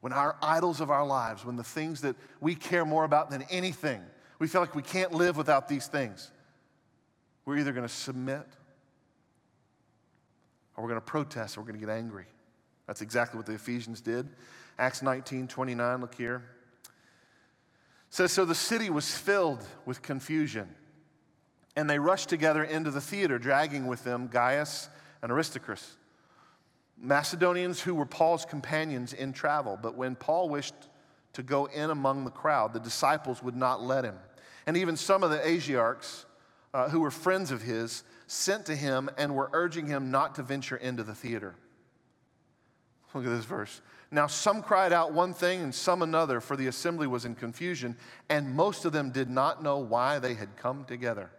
[0.00, 3.42] When our idols of our lives, when the things that we care more about than
[3.50, 4.00] anything,
[4.38, 6.30] we feel like we can't live without these things,
[7.44, 8.46] we're either going to submit
[10.76, 12.26] or we're going to protest or we're going to get angry.
[12.86, 14.28] That's exactly what the Ephesians did.
[14.78, 16.42] Acts 19 29, look here.
[16.84, 16.90] It
[18.14, 20.68] says, So the city was filled with confusion,
[21.74, 24.88] and they rushed together into the theater, dragging with them Gaius
[25.22, 25.96] and Aristarchus,
[26.96, 29.78] Macedonians who were Paul's companions in travel.
[29.80, 30.74] But when Paul wished
[31.34, 34.16] to go in among the crowd, the disciples would not let him.
[34.66, 36.24] And even some of the Asiarchs,
[36.72, 40.42] uh, who were friends of his, sent to him and were urging him not to
[40.42, 41.54] venture into the theater.
[43.14, 43.80] Look at this verse.
[44.10, 47.96] Now, some cried out one thing and some another, for the assembly was in confusion,
[48.28, 51.30] and most of them did not know why they had come together.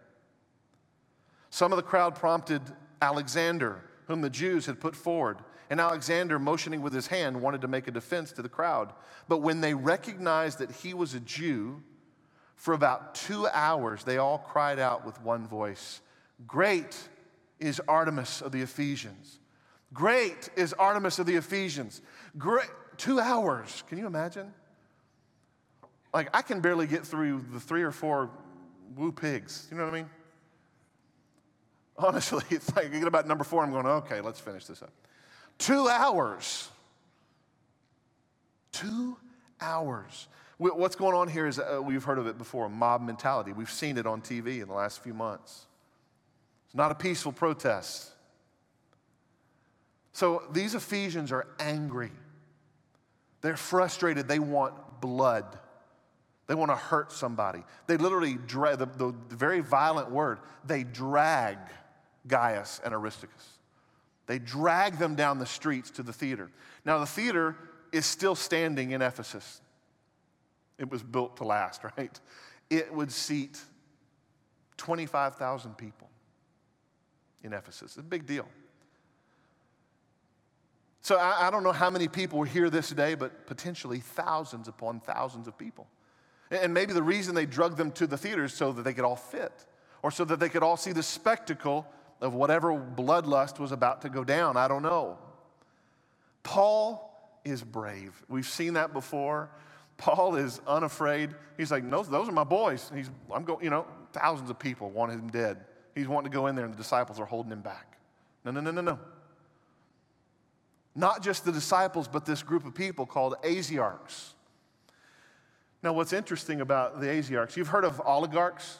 [1.50, 2.62] Some of the crowd prompted
[3.00, 5.38] Alexander, whom the Jews had put forward.
[5.70, 8.92] And Alexander, motioning with his hand, wanted to make a defense to the crowd.
[9.28, 11.82] But when they recognized that he was a Jew,
[12.56, 16.00] for about two hours they all cried out with one voice
[16.46, 16.96] Great
[17.58, 19.40] is Artemis of the Ephesians.
[19.92, 22.02] Great is Artemis of the Ephesians.
[22.36, 23.82] Great, two hours.
[23.88, 24.52] Can you imagine?
[26.12, 28.30] Like, I can barely get through the three or four
[28.96, 29.68] woo pigs.
[29.70, 30.10] You know what I mean?
[31.98, 34.92] Honestly, it's like I get about number four, I'm going, okay, let's finish this up.
[35.58, 36.68] Two hours.
[38.72, 39.16] Two
[39.60, 40.28] hours.
[40.58, 43.52] What's going on here is uh, we've heard of it before mob mentality.
[43.52, 45.66] We've seen it on TV in the last few months.
[46.66, 48.10] It's not a peaceful protest.
[50.12, 52.10] So these Ephesians are angry.
[53.40, 54.26] They're frustrated.
[54.26, 55.58] They want blood.
[56.48, 57.62] They want to hurt somebody.
[57.86, 61.58] They literally drag, the, the, the very violent word, they drag
[62.26, 63.58] Gaius and Aristarchus.
[64.26, 66.50] They drag them down the streets to the theater.
[66.84, 67.56] Now, the theater
[67.92, 69.60] is still standing in Ephesus.
[70.78, 72.18] It was built to last, right?
[72.70, 73.60] It would seat
[74.78, 76.08] 25,000 people
[77.42, 77.82] in Ephesus.
[77.92, 78.48] It's a big deal.
[81.08, 84.68] So I, I, don't know how many people were here this day, but potentially thousands
[84.68, 85.86] upon thousands of people.
[86.50, 89.16] And maybe the reason they drugged them to the theaters so that they could all
[89.16, 89.64] fit,
[90.02, 91.86] or so that they could all see the spectacle
[92.20, 94.58] of whatever bloodlust was about to go down.
[94.58, 95.16] I don't know.
[96.42, 98.12] Paul is brave.
[98.28, 99.48] We've seen that before.
[99.96, 101.34] Paul is unafraid.
[101.56, 102.92] He's like, no, those are my boys.
[102.94, 105.64] He's, I'm going, you know, thousands of people want him dead.
[105.94, 107.96] He's wanting to go in there, and the disciples are holding him back.
[108.44, 108.98] No, no, no, no, no.
[110.94, 114.32] Not just the disciples, but this group of people called Asiarchs.
[115.82, 118.78] Now, what's interesting about the Asiarchs, you've heard of oligarchs,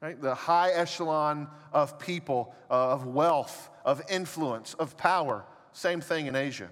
[0.00, 0.20] right?
[0.20, 5.44] The high echelon of people, uh, of wealth, of influence, of power.
[5.72, 6.70] Same thing in Asia.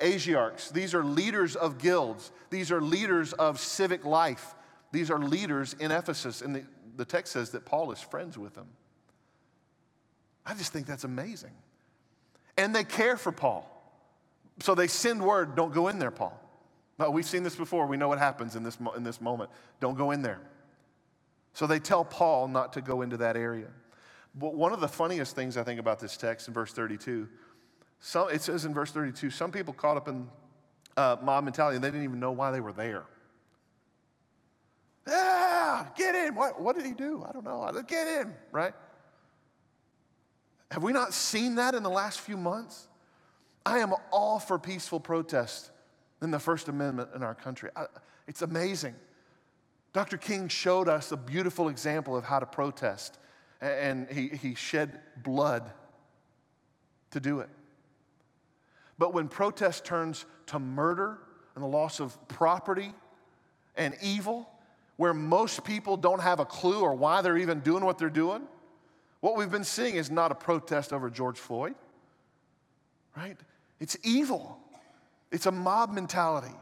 [0.00, 4.54] Asiarchs, these are leaders of guilds, these are leaders of civic life,
[4.92, 6.40] these are leaders in Ephesus.
[6.40, 6.64] And the,
[6.96, 8.66] the text says that Paul is friends with them.
[10.46, 11.52] I just think that's amazing.
[12.56, 13.79] And they care for Paul.
[14.60, 16.38] So they send word, don't go in there, Paul.
[17.10, 17.86] We've seen this before.
[17.86, 19.50] We know what happens in this, in this moment.
[19.80, 20.40] Don't go in there.
[21.54, 23.68] So they tell Paul not to go into that area.
[24.34, 27.26] But one of the funniest things I think about this text in verse 32,
[28.00, 30.28] some, it says in verse 32, some people caught up in
[30.96, 33.04] uh, mob mentality and they didn't even know why they were there.
[35.08, 36.34] Ah, get in.
[36.34, 37.24] What, what did he do?
[37.26, 37.68] I don't know.
[37.86, 38.74] Get in, right?
[40.70, 42.86] Have we not seen that in the last few months?
[43.64, 45.70] I am all for peaceful protest
[46.22, 47.70] in the First Amendment in our country.
[47.76, 47.86] I,
[48.26, 48.94] it's amazing.
[49.92, 50.16] Dr.
[50.16, 53.18] King showed us a beautiful example of how to protest,
[53.60, 55.70] and he, he shed blood
[57.10, 57.48] to do it.
[58.98, 61.18] But when protest turns to murder,
[61.54, 62.92] and the loss of property
[63.76, 64.48] and evil,
[64.96, 68.42] where most people don't have a clue or why they're even doing what they're doing.
[69.20, 71.74] What we've been seeing is not a protest over George Floyd,
[73.16, 73.36] right?
[73.80, 74.58] It's evil.
[75.32, 76.54] It's a mob mentality.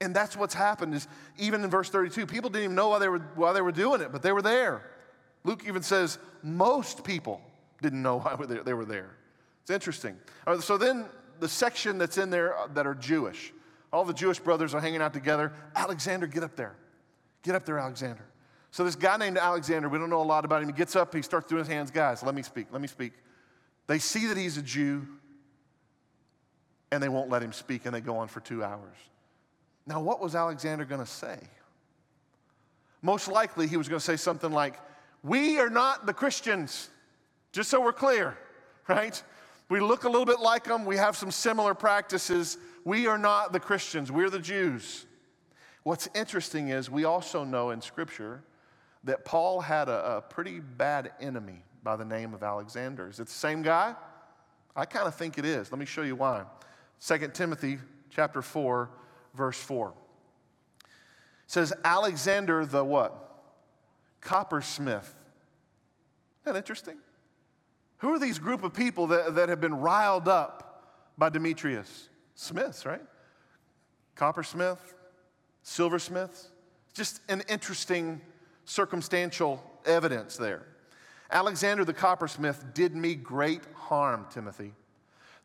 [0.00, 1.06] And that's what's happened is
[1.38, 4.00] even in verse 32, people didn't even know why they were, why they were doing
[4.00, 4.82] it, but they were there.
[5.44, 7.40] Luke even says most people
[7.80, 9.10] didn't know why they were there.
[9.62, 10.16] It's interesting.
[10.60, 11.06] So then
[11.40, 13.52] the section that's in there that are Jewish,
[13.92, 15.52] all the Jewish brothers are hanging out together.
[15.74, 16.74] Alexander, get up there.
[17.42, 18.24] Get up there, Alexander.
[18.70, 20.68] So this guy named Alexander, we don't know a lot about him.
[20.68, 23.12] He gets up, he starts doing his hands, guys, let me speak, let me speak.
[23.86, 25.06] They see that he's a Jew,
[26.92, 28.96] and they won't let him speak, and they go on for two hours.
[29.86, 31.38] Now, what was Alexander going to say?
[33.00, 34.78] Most likely, he was going to say something like,
[35.24, 36.90] We are not the Christians,
[37.50, 38.36] just so we're clear,
[38.86, 39.20] right?
[39.70, 42.58] We look a little bit like them, we have some similar practices.
[42.84, 45.06] We are not the Christians, we're the Jews.
[45.84, 48.42] What's interesting is we also know in Scripture
[49.04, 53.08] that Paul had a, a pretty bad enemy by the name of Alexander.
[53.08, 53.94] Is it the same guy?
[54.76, 55.72] I kind of think it is.
[55.72, 56.44] Let me show you why.
[57.04, 57.78] 2 Timothy
[58.10, 58.90] chapter 4,
[59.34, 59.88] verse 4.
[59.88, 60.86] It
[61.46, 63.18] says, Alexander the what?
[64.20, 65.14] Coppersmith.
[66.42, 66.98] Isn't that interesting?
[67.98, 70.84] Who are these group of people that, that have been riled up
[71.18, 72.08] by Demetrius?
[72.34, 73.02] Smiths, right?
[74.16, 74.94] Coppersmith,
[75.62, 76.50] silversmiths.
[76.94, 78.20] Just an interesting
[78.64, 80.66] circumstantial evidence there.
[81.30, 84.74] Alexander the coppersmith did me great harm, Timothy.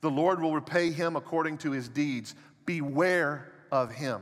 [0.01, 2.35] The Lord will repay him according to his deeds.
[2.65, 4.21] Beware of him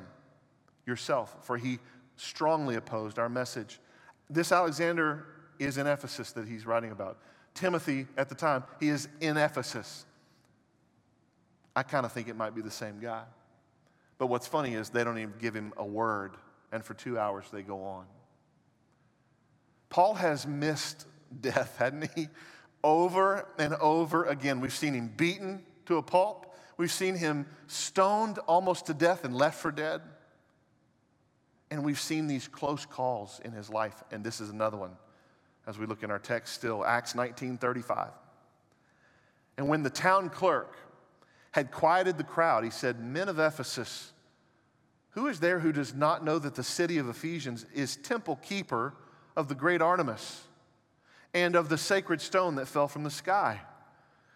[0.85, 1.79] yourself, for he
[2.15, 3.79] strongly opposed our message.
[4.29, 5.25] This Alexander
[5.59, 7.19] is in Ephesus that he's writing about.
[7.53, 10.05] Timothy, at the time, he is in Ephesus.
[11.75, 13.23] I kind of think it might be the same guy.
[14.17, 16.35] But what's funny is they don't even give him a word,
[16.71, 18.05] and for two hours they go on.
[19.89, 21.05] Paul has missed
[21.41, 22.27] death, hadn't he?
[22.85, 24.61] Over and over again.
[24.61, 29.35] We've seen him beaten to a pulp, we've seen him stoned almost to death and
[29.35, 30.01] left for dead.
[31.71, 34.91] And we've seen these close calls in his life, and this is another one
[35.65, 38.11] as we look in our text still, Acts 19:35.
[39.57, 40.77] And when the town clerk
[41.53, 44.13] had quieted the crowd, he said, Men of Ephesus,
[45.11, 48.93] who is there who does not know that the city of Ephesians is temple keeper
[49.35, 50.43] of the great Artemis
[51.35, 53.61] and of the sacred stone that fell from the sky?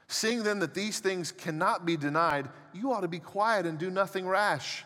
[0.07, 3.89] Seeing then that these things cannot be denied, you ought to be quiet and do
[3.89, 4.85] nothing rash.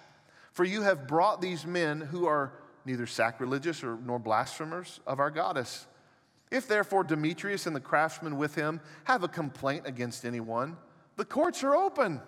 [0.54, 2.54] For you have brought these men who are
[2.86, 5.88] neither sacrilegious or, nor blasphemers of our goddess
[6.54, 10.78] if therefore Demetrius and the craftsmen with him have a complaint against anyone,
[11.16, 12.22] the courts are open.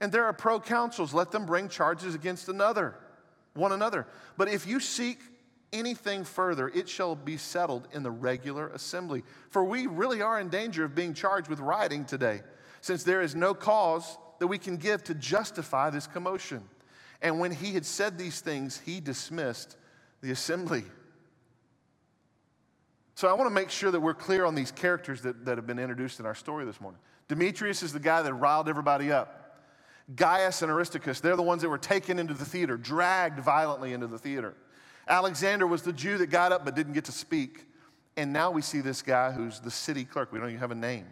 [0.00, 2.96] And there are proconsuls, let them bring charges against another,
[3.54, 4.08] one another.
[4.36, 5.20] But if you seek
[5.72, 9.22] anything further, it shall be settled in the regular assembly.
[9.50, 12.42] For we really are in danger of being charged with rioting today,
[12.80, 16.62] since there is no cause that we can give to justify this commotion.
[17.22, 19.76] And when he had said these things, he dismissed
[20.20, 20.84] the assembly.
[23.14, 25.66] So I want to make sure that we're clear on these characters that, that have
[25.66, 27.00] been introduced in our story this morning.
[27.28, 29.58] Demetrius is the guy that riled everybody up.
[30.14, 34.06] Gaius and Aristarchus, they're the ones that were taken into the theater, dragged violently into
[34.06, 34.54] the theater.
[35.08, 37.66] Alexander was the Jew that got up but didn't get to speak.
[38.16, 40.32] And now we see this guy who's the city clerk.
[40.32, 41.06] We don't even have a name.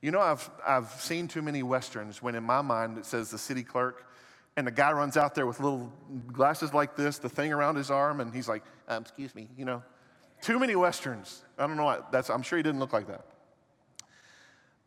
[0.00, 3.38] You know, I've, I've seen too many Westerns when in my mind it says the
[3.38, 4.06] city clerk,
[4.56, 5.92] and the guy runs out there with little
[6.32, 9.64] glasses like this, the thing around his arm, and he's like, um, Excuse me, you
[9.64, 9.82] know.
[10.40, 11.44] Too many Westerns.
[11.58, 12.00] I don't know why.
[12.10, 13.26] That's, I'm sure he didn't look like that.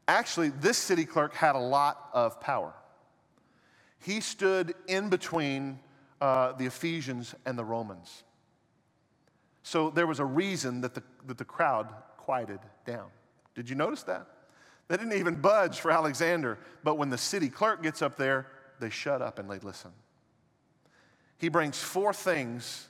[0.08, 2.74] Actually, this city clerk had a lot of power.
[4.00, 5.80] He stood in between
[6.24, 8.24] uh, the Ephesians and the Romans.
[9.62, 13.08] So there was a reason that the, that the crowd quieted down.
[13.56, 14.26] Did you notice that?
[14.88, 18.48] They didn't even budge for Alexander, but when the city clerk gets up there,
[18.80, 19.92] they shut up and they listen.
[21.40, 22.88] He brings four things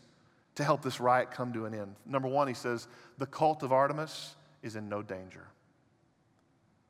[0.53, 1.95] to help this riot come to an end.
[2.05, 5.47] Number one, he says, the cult of Artemis is in no danger.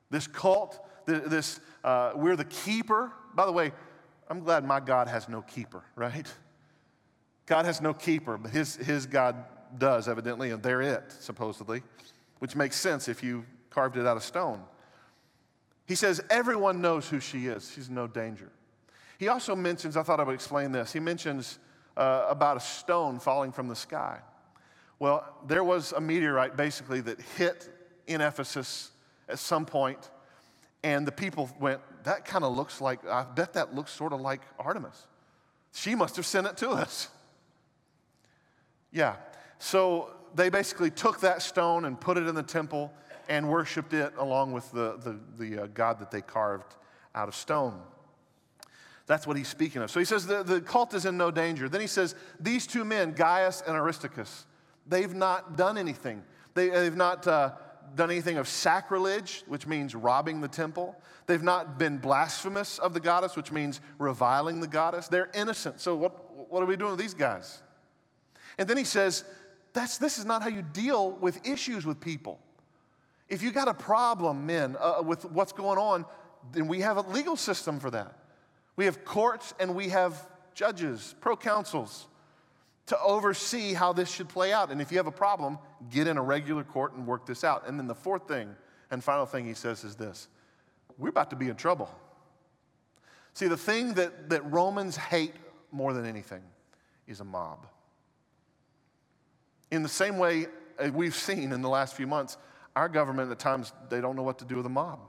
[0.09, 3.13] This cult, this, uh, we're the keeper.
[3.33, 3.71] By the way,
[4.29, 6.31] I'm glad my God has no keeper, right?
[7.45, 9.35] God has no keeper, but his, his God
[9.77, 11.83] does, evidently, and they're it, supposedly,
[12.39, 14.61] which makes sense if you carved it out of stone.
[15.85, 17.71] He says, everyone knows who she is.
[17.73, 18.49] She's no danger.
[19.17, 20.93] He also mentions, I thought I would explain this.
[20.93, 21.59] He mentions
[21.97, 24.19] uh, about a stone falling from the sky.
[24.99, 27.69] Well, there was a meteorite basically that hit
[28.07, 28.91] in Ephesus
[29.27, 30.09] at some point,
[30.83, 34.21] and the people went, That kind of looks like, I bet that looks sort of
[34.21, 35.07] like Artemis.
[35.73, 37.09] She must have sent it to us.
[38.91, 39.15] Yeah.
[39.59, 42.93] So they basically took that stone and put it in the temple
[43.29, 46.75] and worshiped it along with the, the, the uh, God that they carved
[47.15, 47.79] out of stone.
[49.05, 49.91] That's what he's speaking of.
[49.91, 51.67] So he says the, the cult is in no danger.
[51.67, 54.45] Then he says, These two men, Gaius and Aristarchus,
[54.87, 56.23] they've not done anything.
[56.53, 57.51] They, have not uh,
[57.95, 60.95] done anything of sacrilege, which means robbing the temple.
[61.27, 65.07] They've not been blasphemous of the goddess, which means reviling the goddess.
[65.07, 65.79] They're innocent.
[65.79, 67.61] So what, what are we doing with these guys?
[68.57, 69.23] And then he says,
[69.73, 72.39] That's, This is not how you deal with issues with people.
[73.29, 76.05] If you got a problem, men, uh, with what's going on,
[76.51, 78.17] then we have a legal system for that.
[78.75, 82.05] We have courts and we have judges, proconsuls
[82.87, 84.71] to oversee how this should play out.
[84.71, 85.57] And if you have a problem,
[85.89, 87.67] get in a regular court and work this out.
[87.67, 88.53] And then the fourth thing
[88.91, 90.27] and final thing he says is this
[90.97, 91.89] we're about to be in trouble.
[93.33, 95.33] See, the thing that, that Romans hate
[95.71, 96.43] more than anything
[97.07, 97.65] is a mob.
[99.71, 100.45] In the same way
[100.77, 102.37] uh, we've seen in the last few months,
[102.75, 104.99] our government at times, they don't know what to do with a mob.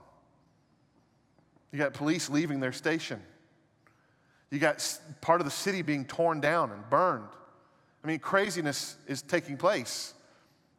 [1.70, 3.20] You got police leaving their station.
[4.50, 7.28] You got part of the city being torn down and burned.
[8.04, 10.12] I mean, craziness is taking place,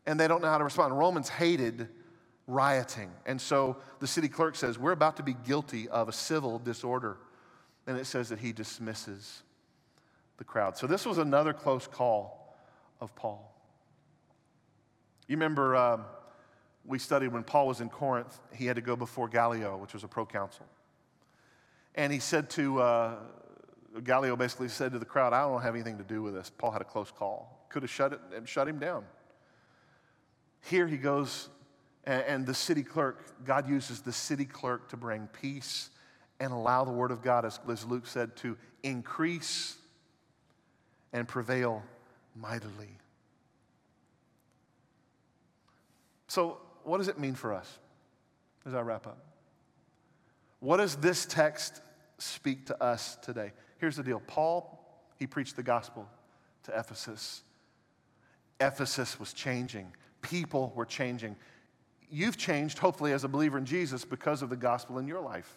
[0.05, 0.97] and they don't know how to respond.
[0.97, 1.89] Romans hated
[2.45, 3.11] rioting.
[3.25, 7.17] And so the city clerk says, We're about to be guilty of a civil disorder.
[7.87, 9.43] And it says that he dismisses
[10.37, 10.77] the crowd.
[10.77, 12.55] So this was another close call
[13.01, 13.51] of Paul.
[15.27, 16.05] You remember um,
[16.85, 20.03] we studied when Paul was in Corinth, he had to go before Gallio, which was
[20.03, 20.65] a proconsul.
[21.95, 23.15] And he said to, uh,
[24.03, 26.49] Gallio basically said to the crowd, I don't have anything to do with this.
[26.49, 27.65] Paul had a close call.
[27.69, 29.05] Could have shut, it, uh, shut him down.
[30.69, 31.49] Here he goes,
[32.05, 35.89] and, and the city clerk, God uses the city clerk to bring peace
[36.39, 39.77] and allow the word of God, as, as Luke said, to increase
[41.13, 41.81] and prevail
[42.35, 42.97] mightily.
[46.27, 47.79] So, what does it mean for us
[48.65, 49.17] as I wrap up?
[50.59, 51.81] What does this text
[52.17, 53.53] speak to us today?
[53.77, 54.79] Here's the deal Paul,
[55.17, 56.07] he preached the gospel
[56.63, 57.41] to Ephesus.
[58.59, 61.35] Ephesus was changing, people were changing.
[62.11, 65.51] You've changed, hopefully, as a believer in Jesus because of the gospel in your life.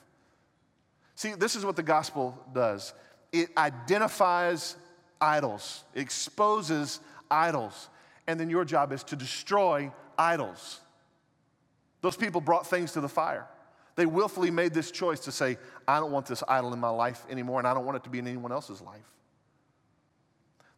[1.15, 2.95] See, this is what the gospel does
[3.33, 4.77] it identifies
[5.21, 7.01] idols, exposes
[7.31, 7.89] idols,
[8.27, 10.81] and then your job is to destroy idols.
[12.01, 13.47] Those people brought things to the fire.
[13.99, 17.27] They willfully made this choice to say, I don't want this idol in my life
[17.29, 19.11] anymore, and I don't want it to be in anyone else's life.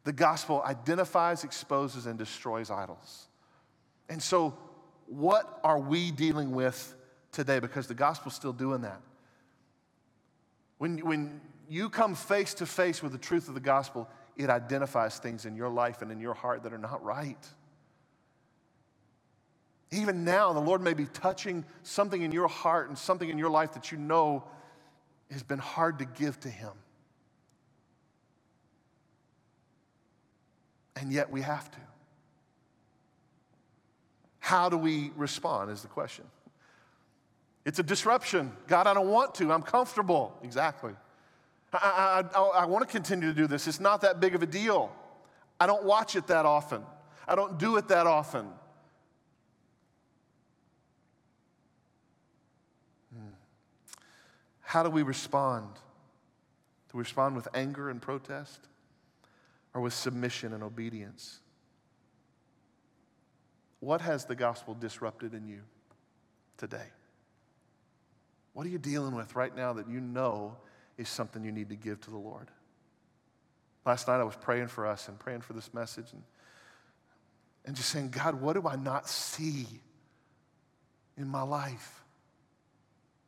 [0.05, 3.27] The gospel identifies, exposes, and destroys idols.
[4.09, 4.57] And so,
[5.05, 6.95] what are we dealing with
[7.31, 7.59] today?
[7.59, 9.03] Because the gospel's still doing that.
[10.79, 14.09] When, when you come face to face with the truth of the gospel,
[14.39, 17.47] it identifies things in your life and in your heart that are not right.
[19.93, 23.51] Even now, the Lord may be touching something in your heart and something in your
[23.51, 24.45] life that you know
[25.31, 26.73] has been hard to give to Him.
[30.97, 31.79] And yet we have to.
[34.39, 36.25] How do we respond is the question.
[37.65, 38.53] It's a disruption.
[38.67, 39.53] God, I don't want to.
[39.53, 40.37] I'm comfortable.
[40.43, 40.93] Exactly.
[41.73, 43.67] I, I, I, I want to continue to do this.
[43.67, 44.91] It's not that big of a deal.
[45.59, 46.83] I don't watch it that often.
[47.29, 48.49] I don't do it that often.
[54.71, 55.67] How do we respond?
[55.75, 58.69] Do we respond with anger and protest
[59.75, 61.41] or with submission and obedience?
[63.81, 65.63] What has the gospel disrupted in you
[66.57, 66.87] today?
[68.53, 70.57] What are you dealing with right now that you know
[70.97, 72.47] is something you need to give to the Lord?
[73.85, 76.23] Last night I was praying for us and praying for this message and,
[77.65, 79.67] and just saying, God, what do I not see
[81.17, 82.00] in my life?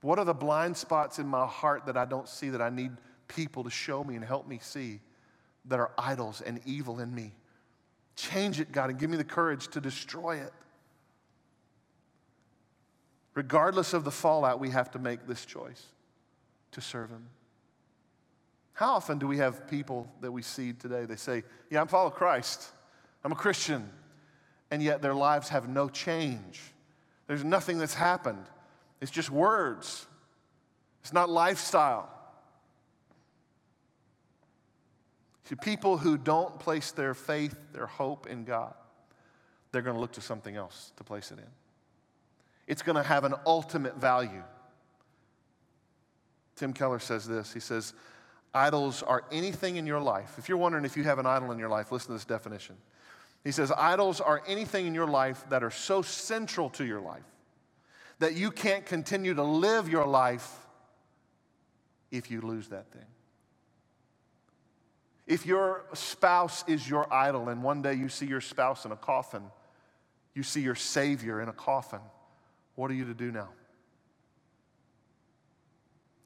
[0.02, 2.90] What are the blind spots in my heart that I don't see that I need
[3.28, 5.00] people to show me and help me see
[5.66, 7.32] that are idols and evil in me?
[8.16, 10.52] Change it, God, and give me the courage to destroy it.
[13.34, 15.86] Regardless of the fallout, we have to make this choice
[16.72, 17.26] to serve Him.
[18.74, 21.04] How often do we have people that we see today?
[21.04, 22.70] They say, Yeah, I'm follow Christ,
[23.24, 23.88] I'm a Christian,
[24.70, 26.60] and yet their lives have no change.
[27.28, 28.44] There's nothing that's happened.
[29.02, 30.06] It's just words,
[31.00, 32.08] it's not lifestyle.
[35.44, 38.74] See, people who don't place their faith, their hope in God,
[39.72, 41.50] they're going to look to something else to place it in.
[42.68, 44.44] It's going to have an ultimate value.
[46.54, 47.94] Tim Keller says this He says,
[48.54, 50.36] Idols are anything in your life.
[50.38, 52.76] If you're wondering if you have an idol in your life, listen to this definition.
[53.42, 57.24] He says, Idols are anything in your life that are so central to your life
[58.22, 60.48] that you can't continue to live your life
[62.12, 63.06] if you lose that thing.
[65.26, 68.96] If your spouse is your idol and one day you see your spouse in a
[68.96, 69.42] coffin,
[70.34, 71.98] you see your Savior in a coffin,
[72.76, 73.48] what are you to do now?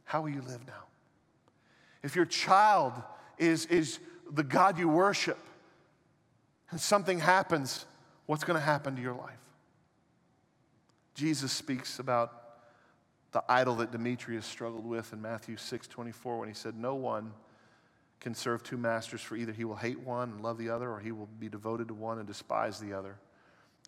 [0.04, 0.84] How will you live now?
[2.02, 2.92] If your child
[3.38, 5.38] is, is the God you worship
[6.70, 7.86] and something happens,
[8.26, 9.45] what's going to happen to your life?
[11.16, 12.42] Jesus speaks about
[13.32, 17.32] the idol that Demetrius struggled with in Matthew 6 24 when he said, No one
[18.20, 21.00] can serve two masters, for either he will hate one and love the other, or
[21.00, 23.16] he will be devoted to one and despise the other.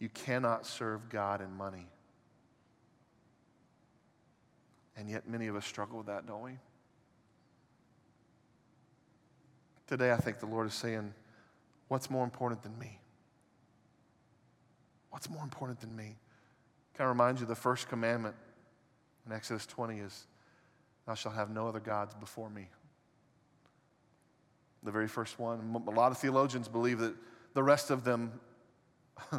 [0.00, 1.86] You cannot serve God and money.
[4.96, 6.52] And yet, many of us struggle with that, don't we?
[9.86, 11.12] Today, I think the Lord is saying,
[11.88, 12.98] What's more important than me?
[15.10, 16.16] What's more important than me?
[16.98, 18.34] Can I remind you the first commandment
[19.24, 20.26] in Exodus 20 is,
[21.06, 22.66] Thou shalt have no other gods before me.
[24.82, 25.80] The very first one.
[25.86, 27.14] A lot of theologians believe that
[27.54, 28.32] the rest of them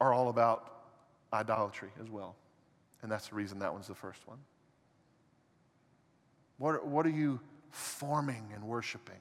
[0.00, 0.84] are all about
[1.34, 2.34] idolatry as well.
[3.02, 4.38] And that's the reason that one's the first one.
[6.56, 7.40] What, what are you
[7.72, 9.20] forming and worshiping?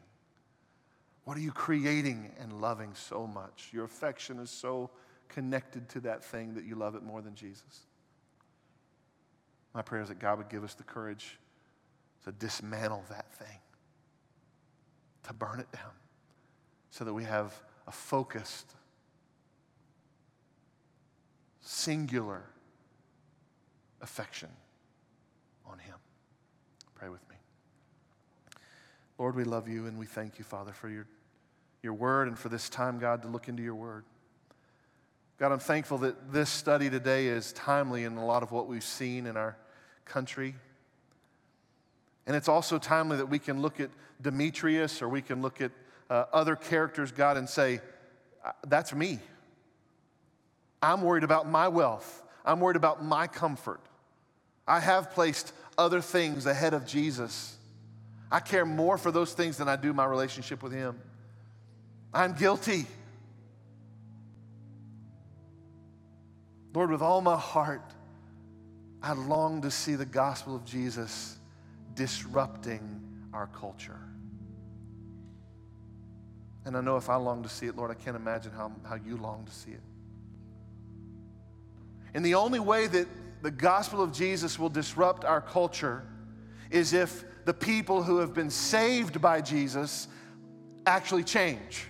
[1.26, 3.68] What are you creating and loving so much?
[3.74, 4.92] Your affection is so
[5.30, 7.82] connected to that thing that you love it more than Jesus.
[9.74, 11.40] My prayer is that God would give us the courage
[12.26, 13.58] to dismantle that thing,
[15.24, 15.92] to burn it down,
[16.92, 18.74] so that we have a focused,
[21.62, 22.44] singular
[24.02, 24.50] affection
[25.66, 25.96] on Him.
[26.96, 27.36] Pray with me.
[29.18, 31.08] Lord, we love you and we thank you, Father, for your,
[31.82, 34.06] your word and for this time, God, to look into your word.
[35.44, 38.82] God, I'm thankful that this study today is timely in a lot of what we've
[38.82, 39.58] seen in our
[40.06, 40.56] country.
[42.26, 43.90] And it's also timely that we can look at
[44.22, 45.74] Demetrius or we can look at
[46.10, 47.82] uh, other characters, God, and say,
[48.46, 49.20] uh, that's me.
[50.82, 52.24] I'm worried about my wealth.
[52.46, 53.82] I'm worried about my comfort.
[54.66, 57.58] I have placed other things ahead of Jesus.
[58.32, 60.98] I care more for those things than I do my relationship with Him.
[62.14, 62.88] I'm guilty.
[66.74, 67.94] Lord, with all my heart,
[69.02, 71.38] I long to see the gospel of Jesus
[71.94, 73.02] disrupting
[73.34, 74.00] our culture.
[76.66, 78.96] And I know if I long to see it, Lord, I can't imagine how, how
[78.96, 79.82] you long to see it.
[82.14, 83.08] And the only way that
[83.42, 86.04] the gospel of Jesus will disrupt our culture
[86.72, 90.08] is if the people who have been saved by Jesus
[90.86, 91.88] actually change.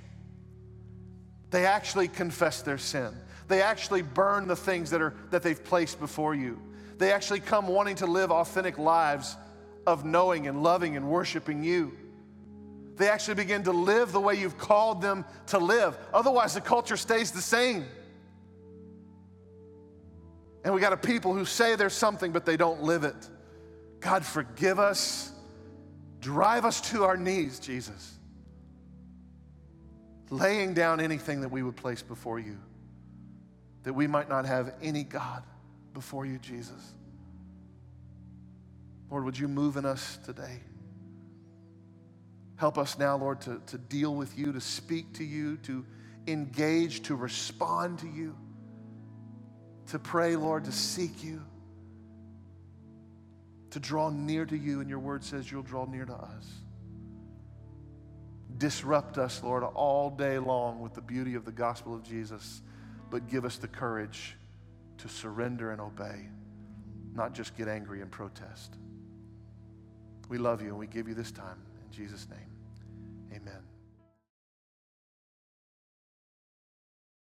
[1.52, 3.14] They actually confess their sin.
[3.54, 6.60] They actually burn the things that, are, that they've placed before you.
[6.97, 9.38] They actually come wanting to live authentic lives
[9.86, 11.95] of knowing and loving and worshiping you.
[12.95, 15.95] They actually begin to live the way you've called them to live.
[16.12, 17.86] Otherwise, the culture stays the same.
[20.66, 23.30] And we got a people who say there's something, but they don't live it.
[23.99, 25.32] God, forgive us.
[26.22, 28.18] Drive us to our knees, Jesus.
[30.32, 32.58] Laying down anything that we would place before you,
[33.84, 35.44] that we might not have any God
[35.94, 36.94] before you, Jesus.
[39.12, 40.62] Lord, would you move in us today?
[42.56, 45.86] Help us now, Lord, to, to deal with you, to speak to you, to
[46.28, 48.36] engage, to respond to you,
[49.88, 51.42] to pray, Lord, to seek you
[53.74, 56.48] to draw near to you, and your word says you'll draw near to us.
[58.56, 62.62] Disrupt us, Lord, all day long with the beauty of the gospel of Jesus,
[63.14, 64.36] but give us the courage
[64.97, 66.28] to surrender and obey,
[67.14, 68.74] not just get angry and protest.
[70.30, 71.61] We love you and we give you this time.
[71.86, 73.62] In Jesus' name, amen.